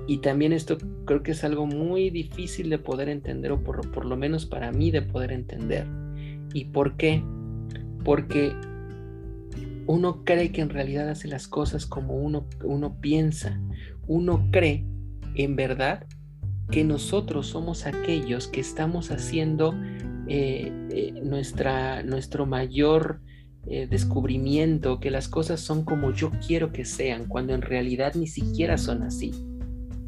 Y 0.07 0.17
también 0.17 0.51
esto 0.51 0.77
creo 1.05 1.23
que 1.23 1.31
es 1.31 1.43
algo 1.43 1.65
muy 1.65 2.09
difícil 2.09 2.69
de 2.69 2.79
poder 2.79 3.09
entender, 3.09 3.51
o 3.51 3.63
por, 3.63 3.91
por 3.91 4.05
lo 4.05 4.17
menos 4.17 4.45
para 4.45 4.71
mí 4.71 4.91
de 4.91 5.01
poder 5.01 5.31
entender. 5.31 5.85
¿Y 6.53 6.65
por 6.65 6.97
qué? 6.97 7.23
Porque 8.03 8.53
uno 9.87 10.23
cree 10.23 10.51
que 10.51 10.61
en 10.61 10.69
realidad 10.69 11.09
hace 11.09 11.27
las 11.27 11.47
cosas 11.47 11.85
como 11.85 12.15
uno, 12.15 12.47
uno 12.63 12.99
piensa. 12.99 13.61
Uno 14.07 14.49
cree 14.51 14.85
en 15.35 15.55
verdad 15.55 16.05
que 16.71 16.83
nosotros 16.85 17.47
somos 17.47 17.85
aquellos 17.85 18.47
que 18.47 18.61
estamos 18.61 19.11
haciendo 19.11 19.75
eh, 20.27 20.71
eh, 20.89 21.21
nuestra, 21.21 22.01
nuestro 22.03 22.45
mayor 22.45 23.19
eh, 23.67 23.87
descubrimiento, 23.87 24.99
que 24.99 25.11
las 25.11 25.27
cosas 25.27 25.59
son 25.59 25.83
como 25.83 26.13
yo 26.13 26.31
quiero 26.45 26.71
que 26.71 26.85
sean, 26.85 27.27
cuando 27.27 27.53
en 27.53 27.61
realidad 27.61 28.15
ni 28.15 28.27
siquiera 28.27 28.77
son 28.77 29.03
así, 29.03 29.31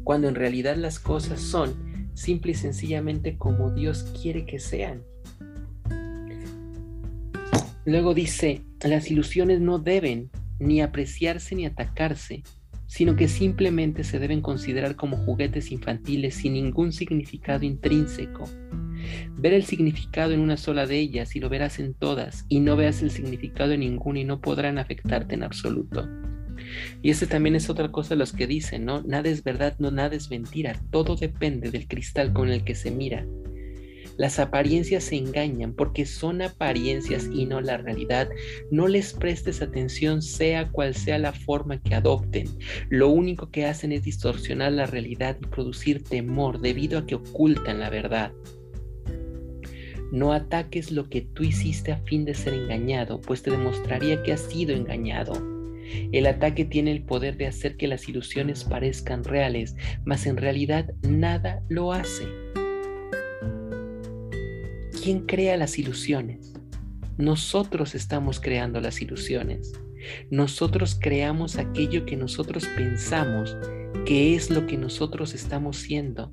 cuando 0.02 0.28
en 0.28 0.34
realidad 0.34 0.76
las 0.76 0.98
cosas 0.98 1.40
son 1.40 1.74
simple 2.14 2.52
y 2.52 2.54
sencillamente 2.54 3.36
como 3.36 3.70
Dios 3.70 4.04
quiere 4.20 4.46
que 4.46 4.58
sean. 4.58 5.02
Luego 7.84 8.14
dice, 8.14 8.62
las 8.82 9.10
ilusiones 9.10 9.60
no 9.60 9.78
deben 9.78 10.30
ni 10.58 10.80
apreciarse 10.80 11.54
ni 11.54 11.66
atacarse, 11.66 12.42
sino 12.94 13.16
que 13.16 13.26
simplemente 13.26 14.04
se 14.04 14.20
deben 14.20 14.40
considerar 14.40 14.94
como 14.94 15.16
juguetes 15.16 15.72
infantiles 15.72 16.36
sin 16.36 16.52
ningún 16.52 16.92
significado 16.92 17.64
intrínseco. 17.64 18.48
Ver 19.36 19.52
el 19.52 19.64
significado 19.64 20.30
en 20.30 20.38
una 20.38 20.56
sola 20.56 20.86
de 20.86 21.00
ellas 21.00 21.34
y 21.34 21.40
lo 21.40 21.48
verás 21.48 21.80
en 21.80 21.94
todas, 21.94 22.46
y 22.48 22.60
no 22.60 22.76
veas 22.76 23.02
el 23.02 23.10
significado 23.10 23.72
en 23.72 23.80
ninguna 23.80 24.20
y 24.20 24.24
no 24.24 24.40
podrán 24.40 24.78
afectarte 24.78 25.34
en 25.34 25.42
absoluto. 25.42 26.08
Y 27.02 27.10
ese 27.10 27.26
también 27.26 27.56
es 27.56 27.68
otra 27.68 27.90
cosa 27.90 28.10
de 28.10 28.20
los 28.20 28.32
que 28.32 28.46
dicen, 28.46 28.84
¿no? 28.84 29.02
Nada 29.02 29.28
es 29.28 29.42
verdad, 29.42 29.74
no 29.80 29.90
nada 29.90 30.14
es 30.14 30.30
mentira, 30.30 30.80
todo 30.92 31.16
depende 31.16 31.72
del 31.72 31.88
cristal 31.88 32.32
con 32.32 32.48
el 32.48 32.62
que 32.62 32.76
se 32.76 32.92
mira. 32.92 33.26
Las 34.16 34.38
apariencias 34.38 35.04
se 35.04 35.16
engañan 35.16 35.74
porque 35.74 36.06
son 36.06 36.42
apariencias 36.42 37.28
y 37.32 37.46
no 37.46 37.60
la 37.60 37.78
realidad. 37.78 38.28
No 38.70 38.86
les 38.86 39.12
prestes 39.12 39.60
atención 39.60 40.22
sea 40.22 40.70
cual 40.70 40.94
sea 40.94 41.18
la 41.18 41.32
forma 41.32 41.82
que 41.82 41.94
adopten. 41.94 42.48
Lo 42.90 43.08
único 43.08 43.50
que 43.50 43.66
hacen 43.66 43.92
es 43.92 44.04
distorsionar 44.04 44.72
la 44.72 44.86
realidad 44.86 45.36
y 45.42 45.46
producir 45.46 46.04
temor 46.04 46.60
debido 46.60 46.98
a 46.98 47.06
que 47.06 47.16
ocultan 47.16 47.80
la 47.80 47.90
verdad. 47.90 48.32
No 50.12 50.32
ataques 50.32 50.92
lo 50.92 51.08
que 51.08 51.22
tú 51.22 51.42
hiciste 51.42 51.90
a 51.90 51.96
fin 52.04 52.24
de 52.24 52.34
ser 52.34 52.54
engañado, 52.54 53.20
pues 53.20 53.42
te 53.42 53.50
demostraría 53.50 54.22
que 54.22 54.32
has 54.32 54.42
sido 54.42 54.72
engañado. 54.72 55.32
El 56.12 56.26
ataque 56.26 56.64
tiene 56.64 56.92
el 56.92 57.02
poder 57.02 57.36
de 57.36 57.46
hacer 57.46 57.76
que 57.76 57.88
las 57.88 58.08
ilusiones 58.08 58.64
parezcan 58.64 59.24
reales, 59.24 59.74
mas 60.04 60.26
en 60.26 60.36
realidad 60.36 60.90
nada 61.02 61.62
lo 61.68 61.92
hace. 61.92 62.24
¿Quién 65.04 65.26
crea 65.26 65.58
las 65.58 65.78
ilusiones? 65.78 66.54
Nosotros 67.18 67.94
estamos 67.94 68.40
creando 68.40 68.80
las 68.80 69.02
ilusiones. 69.02 69.74
Nosotros 70.30 70.96
creamos 70.98 71.58
aquello 71.58 72.06
que 72.06 72.16
nosotros 72.16 72.64
pensamos 72.74 73.54
que 74.06 74.34
es 74.34 74.48
lo 74.48 74.66
que 74.66 74.78
nosotros 74.78 75.34
estamos 75.34 75.76
siendo. 75.76 76.30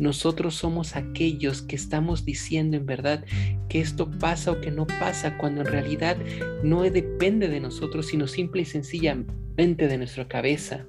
Nosotros 0.00 0.56
somos 0.56 0.96
aquellos 0.96 1.62
que 1.62 1.76
estamos 1.76 2.24
diciendo 2.24 2.76
en 2.76 2.84
verdad 2.84 3.24
que 3.68 3.78
esto 3.80 4.10
pasa 4.10 4.50
o 4.50 4.60
que 4.60 4.72
no 4.72 4.88
pasa, 4.88 5.38
cuando 5.38 5.60
en 5.60 5.68
realidad 5.68 6.16
no 6.64 6.82
depende 6.82 7.46
de 7.46 7.60
nosotros, 7.60 8.06
sino 8.08 8.26
simple 8.26 8.62
y 8.62 8.64
sencillamente 8.64 9.86
de 9.86 9.98
nuestra 9.98 10.26
cabeza. 10.26 10.84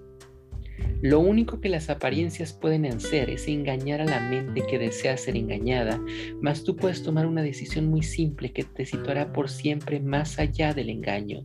Lo 1.01 1.19
único 1.19 1.59
que 1.59 1.69
las 1.69 1.89
apariencias 1.89 2.53
pueden 2.53 2.85
hacer 2.85 3.31
es 3.31 3.47
engañar 3.47 4.01
a 4.01 4.05
la 4.05 4.19
mente 4.19 4.61
que 4.69 4.77
desea 4.77 5.17
ser 5.17 5.35
engañada, 5.35 5.99
mas 6.41 6.63
tú 6.63 6.75
puedes 6.75 7.01
tomar 7.01 7.25
una 7.25 7.41
decisión 7.41 7.87
muy 7.87 8.03
simple 8.03 8.53
que 8.53 8.63
te 8.63 8.85
situará 8.85 9.33
por 9.33 9.49
siempre 9.49 9.99
más 9.99 10.37
allá 10.37 10.75
del 10.75 10.89
engaño. 10.89 11.43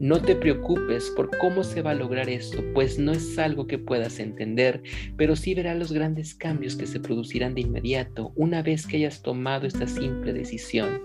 No 0.00 0.20
te 0.22 0.34
preocupes 0.34 1.12
por 1.14 1.30
cómo 1.36 1.62
se 1.62 1.82
va 1.82 1.90
a 1.90 1.94
lograr 1.94 2.30
esto, 2.30 2.64
pues 2.72 2.98
no 2.98 3.12
es 3.12 3.38
algo 3.38 3.66
que 3.66 3.78
puedas 3.78 4.18
entender, 4.18 4.82
pero 5.18 5.36
sí 5.36 5.54
verás 5.54 5.78
los 5.78 5.92
grandes 5.92 6.34
cambios 6.34 6.74
que 6.74 6.86
se 6.86 7.00
producirán 7.00 7.54
de 7.54 7.60
inmediato 7.60 8.32
una 8.34 8.62
vez 8.62 8.86
que 8.86 8.96
hayas 8.96 9.20
tomado 9.20 9.66
esta 9.66 9.86
simple 9.86 10.32
decisión. 10.32 11.02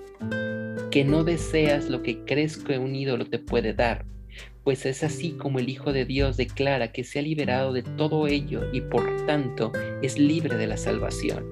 Que 0.91 1.03
no 1.03 1.25
deseas 1.25 1.89
lo 1.89 2.03
que 2.03 2.23
crees 2.23 2.57
que 2.57 2.79
un 2.79 2.95
ídolo 2.95 3.25
te 3.25 3.37
puede 3.37 3.73
dar, 3.73 4.05
pues 4.69 4.85
es 4.85 5.01
así 5.01 5.31
como 5.31 5.57
el 5.57 5.67
Hijo 5.67 5.93
de 5.93 6.05
Dios 6.05 6.38
declara 6.38 6.91
que 6.91 7.03
se 7.03 7.17
ha 7.17 7.21
liberado 7.23 7.73
de 7.73 7.81
todo 7.81 8.27
ello 8.27 8.71
y 8.71 8.81
por 8.81 9.25
tanto 9.25 9.71
es 10.03 10.19
libre 10.19 10.57
de 10.57 10.67
la 10.67 10.77
salvación. 10.77 11.43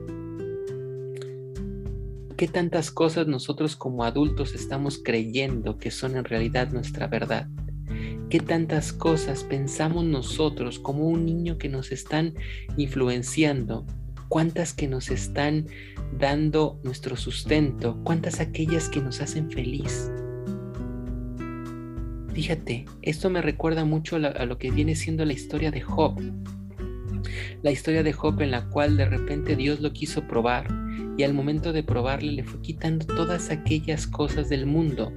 ¿Qué 2.37 2.47
tantas 2.47 2.91
cosas 2.91 3.25
nosotros 3.25 3.75
como 3.75 4.03
adultos 4.03 4.53
estamos 4.53 5.01
creyendo 5.03 5.79
que 5.79 5.89
son 5.89 6.15
en 6.15 6.25
realidad 6.25 6.71
nuestra 6.71 7.07
verdad? 7.07 7.47
¿Qué 8.29 8.39
tantas 8.39 8.93
cosas 8.93 9.43
pensamos 9.43 10.05
nosotros 10.05 10.77
como 10.77 11.07
un 11.07 11.25
niño 11.25 11.57
que 11.57 11.69
nos 11.69 11.91
están 11.91 12.35
influenciando? 12.77 13.87
¿Cuántas 14.29 14.73
que 14.73 14.87
nos 14.87 15.09
están 15.09 15.65
dando 16.19 16.79
nuestro 16.83 17.15
sustento? 17.15 17.99
¿Cuántas 18.03 18.39
aquellas 18.39 18.89
que 18.89 19.01
nos 19.01 19.21
hacen 19.21 19.49
feliz? 19.49 20.11
Fíjate, 22.37 22.85
esto 23.01 23.31
me 23.31 23.41
recuerda 23.41 23.83
mucho 23.83 24.17
a 24.17 24.45
lo 24.45 24.59
que 24.59 24.69
viene 24.69 24.95
siendo 24.95 25.25
la 25.25 25.33
historia 25.33 25.71
de 25.71 25.81
Job. 25.81 26.21
La 27.63 27.71
historia 27.71 28.03
de 28.03 28.13
Job 28.13 28.39
en 28.41 28.51
la 28.51 28.69
cual 28.69 28.95
de 28.95 29.05
repente 29.05 29.55
Dios 29.55 29.79
lo 29.79 29.91
quiso 29.91 30.27
probar 30.27 30.67
y 31.17 31.23
al 31.23 31.33
momento 31.33 31.73
de 31.73 31.81
probarle 31.81 32.33
le 32.33 32.43
fue 32.43 32.61
quitando 32.61 33.07
todas 33.07 33.49
aquellas 33.49 34.05
cosas 34.05 34.49
del 34.49 34.67
mundo, 34.67 35.11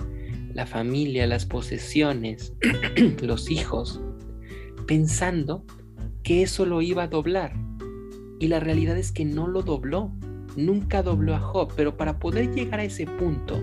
la 0.55 0.65
familia, 0.65 1.27
las 1.27 1.45
posesiones, 1.45 2.55
los 3.21 3.51
hijos, 3.51 4.01
pensando 4.87 5.67
que 6.23 6.41
eso 6.41 6.65
lo 6.65 6.81
iba 6.81 7.03
a 7.03 7.09
doblar. 7.09 7.53
Y 8.39 8.49
la 8.49 8.61
realidad 8.61 8.97
es 8.97 9.13
que 9.13 9.27
no 9.27 9.47
lo 9.47 9.61
dobló 9.61 10.11
nunca 10.67 11.03
dobló 11.03 11.35
a 11.35 11.41
Job, 11.41 11.73
pero 11.77 11.97
para 11.97 12.19
poder 12.19 12.53
llegar 12.55 12.81
a 12.81 12.85
ese 12.85 13.07
punto, 13.07 13.63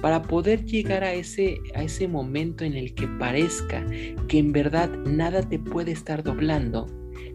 para 0.00 0.22
poder 0.22 0.64
llegar 0.64 1.04
a 1.04 1.12
ese, 1.12 1.58
a 1.74 1.82
ese 1.82 2.08
momento 2.08 2.64
en 2.64 2.74
el 2.74 2.94
que 2.94 3.06
parezca 3.06 3.84
que 4.28 4.38
en 4.38 4.52
verdad 4.52 4.90
nada 5.04 5.42
te 5.42 5.58
puede 5.58 5.92
estar 5.92 6.22
doblando, 6.22 6.86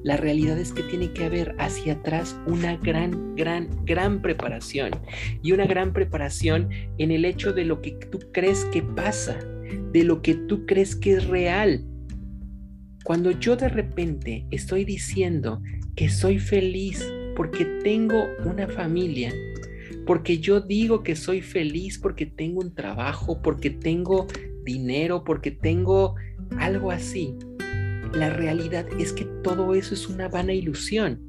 la 0.03 0.17
realidad 0.17 0.57
es 0.57 0.73
que 0.73 0.83
tiene 0.83 1.11
que 1.11 1.25
haber 1.25 1.55
hacia 1.59 1.93
atrás 1.93 2.35
una 2.47 2.75
gran, 2.77 3.35
gran, 3.35 3.69
gran 3.85 4.21
preparación. 4.21 4.91
Y 5.43 5.51
una 5.51 5.65
gran 5.65 5.93
preparación 5.93 6.69
en 6.97 7.11
el 7.11 7.25
hecho 7.25 7.53
de 7.53 7.65
lo 7.65 7.81
que 7.81 7.91
tú 7.91 8.19
crees 8.31 8.65
que 8.65 8.81
pasa, 8.81 9.37
de 9.91 10.03
lo 10.03 10.21
que 10.21 10.33
tú 10.33 10.65
crees 10.65 10.95
que 10.95 11.13
es 11.13 11.27
real. 11.27 11.85
Cuando 13.03 13.31
yo 13.31 13.55
de 13.55 13.69
repente 13.69 14.45
estoy 14.51 14.85
diciendo 14.85 15.61
que 15.95 16.09
soy 16.09 16.39
feliz 16.39 17.05
porque 17.35 17.65
tengo 17.83 18.27
una 18.45 18.67
familia, 18.67 19.33
porque 20.05 20.39
yo 20.39 20.61
digo 20.61 21.03
que 21.03 21.15
soy 21.15 21.41
feliz 21.41 21.99
porque 21.99 22.25
tengo 22.25 22.61
un 22.61 22.73
trabajo, 22.73 23.41
porque 23.41 23.69
tengo 23.69 24.27
dinero, 24.63 25.23
porque 25.23 25.51
tengo 25.51 26.15
algo 26.57 26.91
así. 26.91 27.35
La 28.13 28.29
realidad 28.29 28.85
es 28.99 29.13
que 29.13 29.25
todo 29.43 29.73
eso 29.73 29.93
es 29.93 30.07
una 30.09 30.27
vana 30.27 30.53
ilusión 30.53 31.25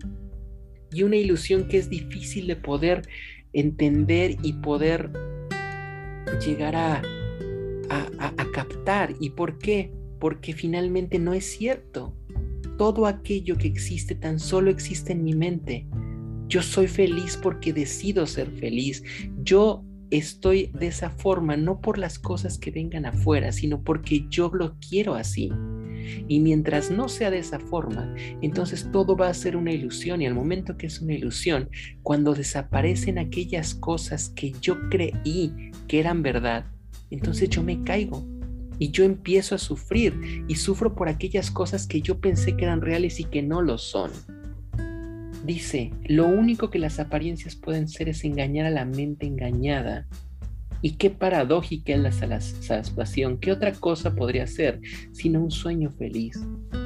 y 0.91 1.05
una 1.05 1.17
ilusión 1.17 1.69
que 1.69 1.79
es 1.79 1.89
difícil 1.89 2.47
de 2.47 2.57
poder 2.57 3.03
entender 3.53 4.37
y 4.43 4.55
poder 4.55 5.11
llegar 6.45 6.77
a, 6.77 7.03
captar. 8.53 9.15
¿Y 9.19 9.31
por 9.31 9.59
qué? 9.59 9.93
Porque 10.21 10.53
finalmente 10.53 11.19
no 11.19 11.33
es 11.33 11.47
cierto 11.47 12.15
todo 12.83 13.07
aquello 13.07 13.57
que 13.57 13.69
existe 13.69 14.17
tan 14.17 14.41
solo 14.41 14.69
existe 14.69 15.13
en 15.13 15.23
mi 15.23 15.37
mente. 15.37 15.87
Yo 16.49 16.63
soy 16.63 16.89
feliz 16.89 17.39
porque 17.41 17.73
decido 17.73 18.27
ser 18.27 18.51
feliz. 18.51 19.05
Yo 19.45 19.85
estoy 20.11 20.69
de 20.75 20.89
esa 20.89 21.09
forma 21.09 21.57
no 21.57 21.81
por 21.81 21.97
las 21.97 22.19
cosas 22.19 22.59
que 22.59 22.73
vengan 22.73 23.07
afuera, 23.07 23.53
sino 23.53 23.85
porque 23.85 24.27
yo 24.31 24.51
lo 24.53 24.75
quiero 24.81 25.15
así. 25.15 25.53
Y 26.27 26.41
mientras 26.41 26.91
no 26.91 27.09
sea 27.09 27.31
de 27.31 27.39
esa 27.39 27.61
forma, 27.61 28.17
entonces 28.41 28.91
todo 28.91 29.17
va 29.17 29.29
a 29.29 29.35
ser 29.35 29.57
una 29.57 29.71
ilusión 29.71 30.21
y 30.21 30.27
al 30.27 30.35
momento 30.35 30.77
que 30.77 30.89
es 30.89 31.01
una 31.01 31.15
ilusión, 31.15 31.71
cuando 32.03 32.35
desaparecen 32.35 33.17
aquellas 33.17 33.77
cosas 33.77 34.31
que 34.31 34.55
yo 34.61 34.89
creí 34.91 35.71
que 35.87 36.01
eran 36.01 36.25
verdad, 36.25 36.67
entonces 37.11 37.49
yo 37.49 37.63
me 37.63 37.81
caigo 37.85 38.27
y 38.83 38.91
yo 38.91 39.05
empiezo 39.05 39.55
a 39.55 39.59
sufrir 39.59 40.45
y 40.49 40.57
sufro 40.57 40.97
por 40.97 41.09
aquellas 41.09 41.53
cosas 41.53 41.87
que 41.87 42.01
yo 42.01 42.19
pensé 42.19 42.57
que 42.57 42.65
eran 42.65 42.81
reales 42.81 43.21
y 43.21 43.25
que 43.25 43.41
no 43.41 43.63
lo 43.63 43.79
son. 43.79 44.11
Dice, 45.47 45.93
lo 46.07 46.27
único 46.27 46.69
que 46.69 46.81
las 46.81 46.99
apariencias 46.99 47.55
pueden 47.55 47.87
ser 47.87 48.09
es 48.09 48.25
engañar 48.25 48.67
a 48.67 48.71
la 48.71 48.85
mente 48.85 49.25
engañada 49.25 50.09
y 50.81 50.97
qué 50.97 51.11
paradójica 51.11 51.93
es 51.93 52.01
la 52.01 52.41
salvación. 52.41 53.39
¿Qué 53.39 53.53
otra 53.53 53.71
cosa 53.71 54.17
podría 54.17 54.49
ser 54.49 54.81
sino 55.13 55.41
un 55.41 55.53
sueño 55.53 55.93
feliz? 55.97 56.41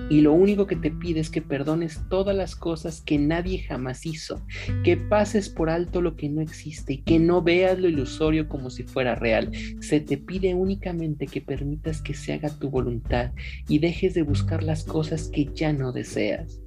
Y 0.08 0.20
lo 0.20 0.32
único 0.32 0.66
que 0.66 0.76
te 0.76 0.90
pide 0.90 1.20
es 1.20 1.30
que 1.30 1.42
perdones 1.42 2.00
todas 2.08 2.36
las 2.36 2.54
cosas 2.54 3.00
que 3.00 3.18
nadie 3.18 3.58
jamás 3.58 4.06
hizo, 4.06 4.40
que 4.84 4.96
pases 4.96 5.48
por 5.48 5.68
alto 5.68 6.00
lo 6.00 6.16
que 6.16 6.28
no 6.28 6.40
existe 6.40 6.94
y 6.94 6.98
que 6.98 7.18
no 7.18 7.42
veas 7.42 7.78
lo 7.78 7.88
ilusorio 7.88 8.48
como 8.48 8.70
si 8.70 8.84
fuera 8.84 9.16
real. 9.16 9.50
Se 9.80 10.00
te 10.00 10.16
pide 10.16 10.54
únicamente 10.54 11.26
que 11.26 11.40
permitas 11.40 12.00
que 12.02 12.14
se 12.14 12.32
haga 12.32 12.56
tu 12.56 12.70
voluntad 12.70 13.32
y 13.68 13.80
dejes 13.80 14.14
de 14.14 14.22
buscar 14.22 14.62
las 14.62 14.84
cosas 14.84 15.28
que 15.28 15.50
ya 15.54 15.72
no 15.72 15.92
deseas. 15.92 16.60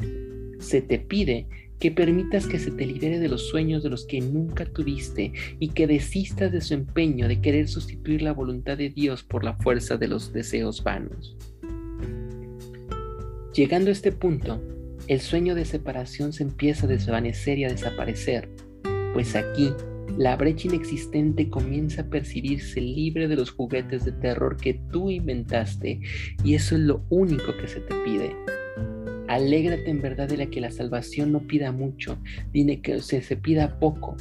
Se 0.60 0.81
te 0.81 1.00
pide 1.00 1.48
que 1.79 1.91
permitas 1.91 2.46
que 2.46 2.60
se 2.60 2.72
te 2.72 2.86
libere 2.86 3.19
de 3.19 3.29
los 3.29 3.48
sueños 3.48 3.84
de 3.84 3.89
los 3.89 4.05
que 4.05 4.19
nunca 4.19 4.65
tuviste 4.65 5.31
y 5.60 5.69
que 5.69 5.88
desistas 5.88 6.51
de 6.51 6.60
su 6.60 6.74
empeño 6.74 7.27
de 7.27 7.39
querer 7.39 7.69
sustituir 7.69 8.22
la 8.22 8.34
voluntad 8.34 8.77
de 8.77 8.89
Dios 8.89 9.24
por 9.24 9.46
la 9.46 9.53
fuerza 9.53 9.96
de 9.96 10.10
los 10.10 10.34
deseos 10.34 10.84
vanos. 10.84 11.38
Llegando 13.53 13.89
a 13.89 13.94
este 13.94 14.12
punto, 14.12 14.62
el 15.08 15.20
sueño 15.20 15.56
de 15.56 15.65
separación 15.65 16.34
se 16.34 16.44
empieza 16.44 16.86
a 16.86 16.89
desvanecer 16.89 17.58
y 17.58 17.65
a 17.65 17.70
desaparecer, 17.70 18.48
pues 19.13 19.36
aquí 19.36 19.72
la 20.18 20.36
brecha 20.36 20.68
inexistente 20.68 21.50
comienza 21.50 22.01
a 22.01 22.10
percibirse 22.10 22.79
libre 22.79 23.27
de 23.27 23.36
los 23.36 23.51
juguetes 23.51 24.06
de 24.06 24.12
terror 24.12 24.58
que 24.58 24.75
tú 24.91 25.10
inventaste 25.10 26.00
y 26.44 26.53
eso 26.53 26.75
es 26.75 26.82
lo 26.82 27.03
único 27.10 27.56
que 27.58 27.68
se 27.68 27.79
te 27.79 27.96
pide. 28.03 28.36
Alégrate 29.27 29.89
en 29.89 30.01
verdad 30.01 30.27
de 30.27 30.38
la 30.38 30.46
que 30.48 30.62
la 30.62 30.72
salvación 30.72 31.32
no 31.32 31.39
pida 31.41 31.72
mucho, 31.72 32.20
ni 32.53 32.77
que 32.77 33.01
se, 33.01 33.22
se 33.22 33.36
pida 33.38 33.79
poco. 33.79 34.15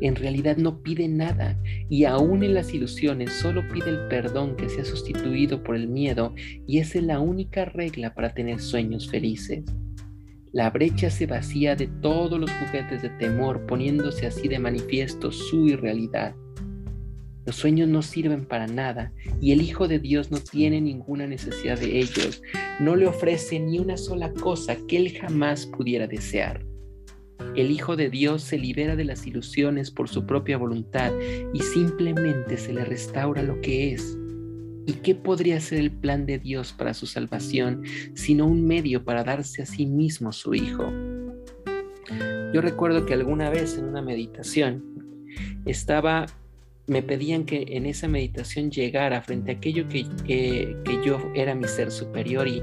En 0.00 0.14
realidad 0.14 0.56
no 0.56 0.82
pide 0.82 1.08
nada 1.08 1.58
y 1.88 2.04
aún 2.04 2.44
en 2.44 2.54
las 2.54 2.72
ilusiones 2.72 3.32
solo 3.32 3.62
pide 3.72 3.90
el 3.90 4.08
perdón 4.08 4.56
que 4.56 4.68
sea 4.68 4.84
sustituido 4.84 5.62
por 5.62 5.76
el 5.76 5.88
miedo 5.88 6.34
y 6.66 6.78
esa 6.78 6.98
es 6.98 7.04
la 7.04 7.20
única 7.20 7.64
regla 7.64 8.14
para 8.14 8.32
tener 8.34 8.60
sueños 8.60 9.08
felices. 9.10 9.64
La 10.52 10.70
brecha 10.70 11.10
se 11.10 11.26
vacía 11.26 11.76
de 11.76 11.88
todos 12.00 12.38
los 12.38 12.50
juguetes 12.50 13.02
de 13.02 13.10
temor 13.10 13.66
poniéndose 13.66 14.26
así 14.26 14.48
de 14.48 14.58
manifiesto 14.58 15.30
su 15.30 15.66
irrealidad. 15.66 16.34
Los 17.44 17.56
sueños 17.56 17.88
no 17.88 18.02
sirven 18.02 18.44
para 18.44 18.66
nada 18.66 19.12
y 19.40 19.52
el 19.52 19.62
Hijo 19.62 19.88
de 19.88 19.98
Dios 19.98 20.30
no 20.30 20.38
tiene 20.38 20.80
ninguna 20.80 21.26
necesidad 21.26 21.78
de 21.78 21.98
ellos. 21.98 22.42
No 22.78 22.94
le 22.94 23.06
ofrece 23.06 23.58
ni 23.58 23.78
una 23.78 23.96
sola 23.96 24.32
cosa 24.34 24.76
que 24.86 24.98
él 24.98 25.18
jamás 25.18 25.66
pudiera 25.66 26.06
desear. 26.06 26.67
El 27.54 27.70
Hijo 27.70 27.96
de 27.96 28.10
Dios 28.10 28.42
se 28.42 28.58
libera 28.58 28.96
de 28.96 29.04
las 29.04 29.26
ilusiones 29.26 29.90
por 29.90 30.08
su 30.08 30.26
propia 30.26 30.58
voluntad 30.58 31.12
y 31.52 31.60
simplemente 31.60 32.56
se 32.56 32.72
le 32.72 32.84
restaura 32.84 33.42
lo 33.42 33.60
que 33.60 33.92
es. 33.92 34.16
¿Y 34.86 34.94
qué 34.94 35.14
podría 35.14 35.60
ser 35.60 35.80
el 35.80 35.90
plan 35.90 36.24
de 36.24 36.38
Dios 36.38 36.72
para 36.72 36.94
su 36.94 37.06
salvación 37.06 37.82
sino 38.14 38.46
un 38.46 38.66
medio 38.66 39.04
para 39.04 39.24
darse 39.24 39.62
a 39.62 39.66
sí 39.66 39.86
mismo 39.86 40.32
su 40.32 40.54
Hijo? 40.54 40.90
Yo 42.54 42.62
recuerdo 42.62 43.04
que 43.04 43.14
alguna 43.14 43.50
vez 43.50 43.76
en 43.76 43.84
una 43.84 44.00
meditación 44.00 44.82
estaba 45.66 46.26
me 46.88 47.02
pedían 47.02 47.44
que 47.44 47.66
en 47.68 47.84
esa 47.86 48.08
meditación 48.08 48.70
llegara 48.70 49.20
frente 49.20 49.52
a 49.52 49.54
aquello 49.54 49.86
que, 49.88 50.06
que, 50.24 51.00
yo 51.04 51.20
era 51.34 51.54
mi 51.54 51.68
ser 51.68 51.90
superior 51.90 52.48
y 52.48 52.62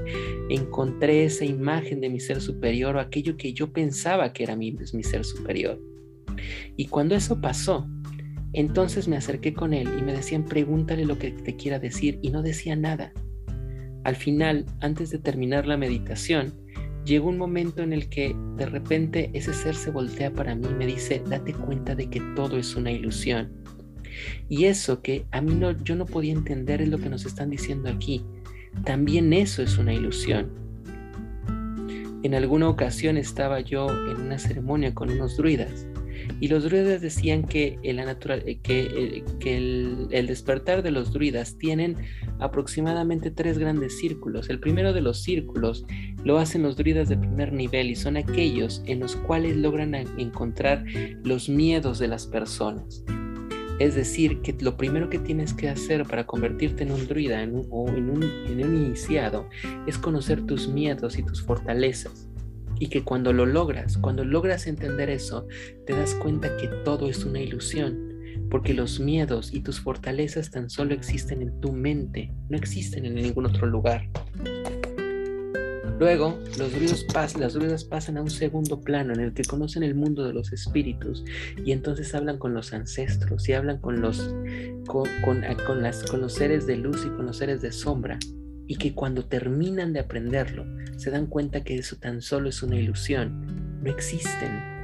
encontré 0.50 1.24
esa 1.24 1.44
imagen 1.44 2.00
de 2.00 2.10
mi 2.10 2.18
ser 2.18 2.40
superior 2.40 2.96
o 2.96 3.00
aquello 3.00 3.36
que 3.36 3.52
yo 3.52 3.72
pensaba 3.72 4.32
que 4.32 4.42
era 4.42 4.56
mi, 4.56 4.76
mi 4.92 5.02
ser 5.04 5.24
superior. 5.24 5.80
Y 6.76 6.86
cuando 6.88 7.14
eso 7.14 7.40
pasó, 7.40 7.88
entonces 8.52 9.06
me 9.06 9.16
acerqué 9.16 9.54
con 9.54 9.72
él 9.72 9.88
y 9.96 10.02
me 10.02 10.12
decían, 10.12 10.44
pregúntale 10.44 11.04
lo 11.04 11.18
que 11.18 11.30
te 11.30 11.54
quiera 11.54 11.78
decir 11.78 12.18
y 12.20 12.30
no 12.30 12.42
decía 12.42 12.74
nada. 12.74 13.12
Al 14.02 14.16
final, 14.16 14.66
antes 14.80 15.10
de 15.10 15.18
terminar 15.18 15.66
la 15.66 15.76
meditación, 15.76 16.52
llegó 17.04 17.28
un 17.28 17.38
momento 17.38 17.82
en 17.82 17.92
el 17.92 18.08
que 18.08 18.34
de 18.56 18.66
repente 18.66 19.30
ese 19.34 19.54
ser 19.54 19.76
se 19.76 19.92
voltea 19.92 20.32
para 20.32 20.56
mí 20.56 20.66
y 20.68 20.74
me 20.74 20.86
dice, 20.86 21.22
date 21.28 21.52
cuenta 21.52 21.94
de 21.94 22.10
que 22.10 22.20
todo 22.34 22.56
es 22.58 22.74
una 22.74 22.90
ilusión 22.90 23.66
y 24.48 24.64
eso 24.64 25.02
que 25.02 25.24
a 25.30 25.40
mí 25.40 25.54
no, 25.54 25.72
yo 25.84 25.96
no 25.96 26.06
podía 26.06 26.32
entender 26.32 26.82
es 26.82 26.88
lo 26.88 26.98
que 26.98 27.08
nos 27.08 27.24
están 27.26 27.50
diciendo 27.50 27.88
aquí. 27.88 28.24
También 28.84 29.32
eso 29.32 29.62
es 29.62 29.78
una 29.78 29.94
ilusión. 29.94 30.50
En 32.22 32.34
alguna 32.34 32.68
ocasión 32.68 33.16
estaba 33.16 33.60
yo 33.60 33.88
en 33.88 34.20
una 34.20 34.38
ceremonia 34.38 34.94
con 34.94 35.10
unos 35.10 35.36
druidas 35.36 35.86
y 36.40 36.48
los 36.48 36.64
druidas 36.64 37.00
decían 37.00 37.44
que, 37.44 37.78
el, 37.82 37.98
eh, 37.98 38.58
que, 38.62 39.24
que 39.40 39.56
el, 39.56 40.08
el, 40.10 40.26
despertar 40.26 40.82
de 40.82 40.90
los 40.90 41.12
druidas 41.12 41.56
tienen 41.58 41.96
aproximadamente 42.38 43.30
tres 43.30 43.58
grandes 43.58 43.98
círculos. 43.98 44.50
El 44.50 44.60
primero 44.60 44.92
de 44.92 45.00
los 45.00 45.22
círculos 45.22 45.86
lo 46.24 46.38
hacen 46.38 46.62
los 46.62 46.76
druidas 46.76 47.08
de 47.08 47.16
primer 47.16 47.52
nivel 47.52 47.90
y 47.90 47.96
son 47.96 48.16
aquellos 48.16 48.82
en 48.86 49.00
los 49.00 49.16
cuales 49.16 49.56
logran 49.56 49.94
encontrar 49.94 50.84
los 51.24 51.48
miedos 51.48 51.98
de 51.98 52.08
las 52.08 52.26
personas. 52.26 53.04
Es 53.78 53.94
decir, 53.94 54.40
que 54.40 54.56
lo 54.60 54.76
primero 54.76 55.10
que 55.10 55.18
tienes 55.18 55.52
que 55.52 55.68
hacer 55.68 56.04
para 56.04 56.26
convertirte 56.26 56.82
en 56.82 56.92
un 56.92 57.06
druida 57.06 57.46
o 57.70 57.88
en 57.88 58.10
un, 58.10 58.22
en 58.22 58.64
un 58.64 58.76
iniciado 58.76 59.48
es 59.86 59.98
conocer 59.98 60.46
tus 60.46 60.68
miedos 60.68 61.18
y 61.18 61.22
tus 61.22 61.42
fortalezas. 61.42 62.28
Y 62.78 62.88
que 62.88 63.02
cuando 63.02 63.32
lo 63.32 63.44
logras, 63.44 63.98
cuando 63.98 64.24
logras 64.24 64.66
entender 64.66 65.10
eso, 65.10 65.46
te 65.86 65.94
das 65.94 66.14
cuenta 66.14 66.56
que 66.56 66.68
todo 66.84 67.08
es 67.08 67.24
una 67.24 67.40
ilusión, 67.40 68.14
porque 68.50 68.74
los 68.74 68.98
miedos 68.98 69.52
y 69.52 69.60
tus 69.60 69.80
fortalezas 69.80 70.50
tan 70.50 70.70
solo 70.70 70.94
existen 70.94 71.42
en 71.42 71.60
tu 71.60 71.72
mente, 71.72 72.32
no 72.48 72.56
existen 72.56 73.04
en 73.04 73.14
ningún 73.14 73.46
otro 73.46 73.66
lugar. 73.66 74.08
Luego, 75.98 76.38
los 76.58 76.72
druidos 76.72 77.06
las 77.38 77.54
druidas 77.54 77.84
pasan 77.84 78.18
a 78.18 78.22
un 78.22 78.28
segundo 78.28 78.80
plano 78.82 79.14
en 79.14 79.20
el 79.20 79.32
que 79.32 79.44
conocen 79.44 79.82
el 79.82 79.94
mundo 79.94 80.24
de 80.24 80.34
los 80.34 80.52
espíritus 80.52 81.24
y 81.64 81.72
entonces 81.72 82.14
hablan 82.14 82.38
con 82.38 82.52
los 82.52 82.74
ancestros 82.74 83.48
y 83.48 83.54
hablan 83.54 83.78
con 83.78 84.02
los, 84.02 84.34
con, 84.86 85.40
las, 85.80 86.02
con 86.02 86.20
los 86.20 86.34
seres 86.34 86.66
de 86.66 86.76
luz 86.76 87.06
y 87.06 87.08
con 87.16 87.24
los 87.24 87.38
seres 87.38 87.62
de 87.62 87.72
sombra 87.72 88.18
y 88.66 88.76
que 88.76 88.94
cuando 88.94 89.24
terminan 89.24 89.94
de 89.94 90.00
aprenderlo 90.00 90.66
se 90.96 91.10
dan 91.10 91.26
cuenta 91.26 91.64
que 91.64 91.76
eso 91.76 91.96
tan 91.96 92.20
solo 92.20 92.50
es 92.50 92.62
una 92.62 92.76
ilusión, 92.76 93.80
no 93.82 93.90
existen. 93.90 94.76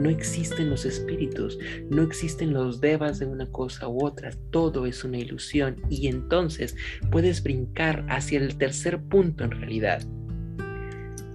No 0.00 0.08
existen 0.08 0.68
los 0.68 0.84
espíritus, 0.84 1.56
no 1.90 2.02
existen 2.02 2.52
los 2.52 2.80
devas 2.80 3.20
de 3.20 3.26
una 3.26 3.46
cosa 3.46 3.86
u 3.88 4.04
otra, 4.04 4.32
todo 4.50 4.86
es 4.86 5.04
una 5.04 5.18
ilusión 5.18 5.76
y 5.88 6.08
entonces 6.08 6.74
puedes 7.12 7.42
brincar 7.42 8.04
hacia 8.08 8.40
el 8.40 8.56
tercer 8.56 9.00
punto 9.00 9.44
en 9.44 9.52
realidad, 9.52 10.02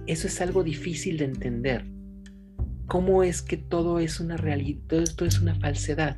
eso 0.06 0.26
es 0.28 0.40
algo 0.40 0.62
difícil 0.62 1.18
de 1.18 1.24
entender. 1.24 1.84
¿Cómo 2.86 3.24
es 3.24 3.42
que 3.42 3.56
todo 3.56 3.98
es 3.98 4.20
una 4.20 4.36
realidad, 4.36 4.80
todo 4.86 5.00
esto 5.00 5.24
es 5.24 5.40
una 5.40 5.54
falsedad? 5.56 6.16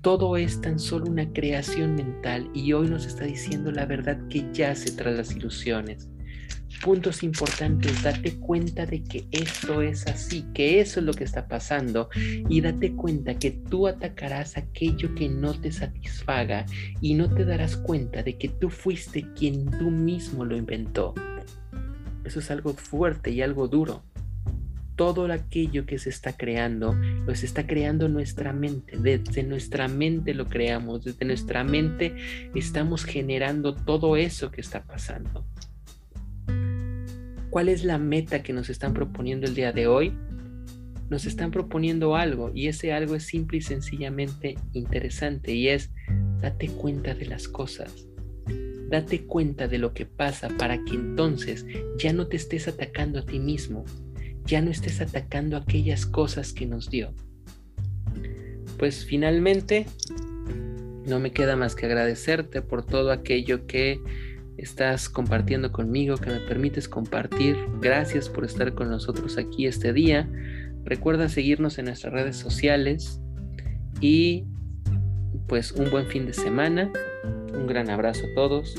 Todo 0.00 0.36
es 0.36 0.60
tan 0.60 0.78
solo 0.78 1.10
una 1.10 1.32
creación 1.32 1.96
mental 1.96 2.48
y 2.54 2.72
hoy 2.72 2.88
nos 2.88 3.06
está 3.06 3.24
diciendo 3.24 3.72
la 3.72 3.86
verdad 3.86 4.28
que 4.28 4.46
yace 4.52 4.92
tras 4.92 5.16
las 5.16 5.34
ilusiones. 5.34 6.08
Puntos 6.84 7.24
importantes, 7.24 8.02
date 8.04 8.36
cuenta 8.38 8.86
de 8.86 9.02
que 9.02 9.26
esto 9.32 9.82
es 9.82 10.06
así, 10.06 10.44
que 10.54 10.78
eso 10.80 11.00
es 11.00 11.06
lo 11.06 11.14
que 11.14 11.24
está 11.24 11.48
pasando 11.48 12.08
y 12.14 12.60
date 12.60 12.92
cuenta 12.92 13.36
que 13.36 13.50
tú 13.50 13.88
atacarás 13.88 14.56
aquello 14.56 15.12
que 15.16 15.28
no 15.28 15.58
te 15.58 15.72
satisfaga 15.72 16.66
y 17.00 17.14
no 17.14 17.28
te 17.34 17.44
darás 17.44 17.76
cuenta 17.76 18.22
de 18.22 18.38
que 18.38 18.48
tú 18.48 18.70
fuiste 18.70 19.26
quien 19.34 19.64
tú 19.66 19.90
mismo 19.90 20.44
lo 20.44 20.56
inventó. 20.56 21.14
Eso 22.26 22.40
es 22.40 22.50
algo 22.50 22.74
fuerte 22.74 23.30
y 23.30 23.40
algo 23.40 23.68
duro. 23.68 24.02
Todo 24.96 25.30
aquello 25.30 25.86
que 25.86 25.98
se 25.98 26.08
está 26.08 26.36
creando, 26.36 26.94
lo 26.94 27.34
se 27.34 27.46
está 27.46 27.66
creando 27.66 28.08
nuestra 28.08 28.52
mente. 28.52 28.96
Desde 28.98 29.44
nuestra 29.44 29.86
mente 29.86 30.34
lo 30.34 30.46
creamos. 30.46 31.04
Desde 31.04 31.24
nuestra 31.24 31.62
mente 31.62 32.16
estamos 32.54 33.04
generando 33.04 33.74
todo 33.74 34.16
eso 34.16 34.50
que 34.50 34.60
está 34.60 34.82
pasando. 34.82 35.46
¿Cuál 37.50 37.68
es 37.68 37.84
la 37.84 37.98
meta 37.98 38.42
que 38.42 38.52
nos 38.52 38.68
están 38.68 38.92
proponiendo 38.92 39.46
el 39.46 39.54
día 39.54 39.72
de 39.72 39.86
hoy? 39.86 40.12
Nos 41.08 41.26
están 41.26 41.52
proponiendo 41.52 42.16
algo 42.16 42.50
y 42.52 42.66
ese 42.66 42.92
algo 42.92 43.14
es 43.14 43.22
simple 43.22 43.58
y 43.58 43.62
sencillamente 43.62 44.58
interesante 44.72 45.54
y 45.54 45.68
es 45.68 45.90
date 46.40 46.68
cuenta 46.68 47.14
de 47.14 47.26
las 47.26 47.46
cosas 47.46 48.08
Date 48.88 49.26
cuenta 49.26 49.68
de 49.68 49.78
lo 49.78 49.92
que 49.94 50.06
pasa 50.06 50.48
para 50.48 50.82
que 50.84 50.94
entonces 50.94 51.66
ya 51.98 52.12
no 52.12 52.26
te 52.28 52.36
estés 52.36 52.68
atacando 52.68 53.18
a 53.18 53.26
ti 53.26 53.38
mismo, 53.38 53.84
ya 54.44 54.60
no 54.62 54.70
estés 54.70 55.00
atacando 55.00 55.56
aquellas 55.56 56.06
cosas 56.06 56.52
que 56.52 56.66
nos 56.66 56.88
dio. 56.88 57.12
Pues 58.78 59.04
finalmente, 59.04 59.86
no 61.06 61.18
me 61.20 61.32
queda 61.32 61.56
más 61.56 61.74
que 61.74 61.86
agradecerte 61.86 62.62
por 62.62 62.84
todo 62.84 63.10
aquello 63.10 63.66
que 63.66 64.00
estás 64.56 65.08
compartiendo 65.08 65.72
conmigo, 65.72 66.16
que 66.16 66.30
me 66.30 66.40
permites 66.40 66.88
compartir. 66.88 67.56
Gracias 67.80 68.28
por 68.28 68.44
estar 68.44 68.74
con 68.74 68.90
nosotros 68.90 69.38
aquí 69.38 69.66
este 69.66 69.92
día. 69.92 70.28
Recuerda 70.84 71.28
seguirnos 71.28 71.78
en 71.78 71.86
nuestras 71.86 72.12
redes 72.12 72.36
sociales 72.36 73.20
y 74.00 74.44
pues 75.46 75.72
un 75.72 75.90
buen 75.90 76.06
fin 76.06 76.26
de 76.26 76.32
semana. 76.32 76.90
Un 77.54 77.66
gran 77.66 77.90
abrazo 77.90 78.26
a 78.26 78.34
todos. 78.34 78.76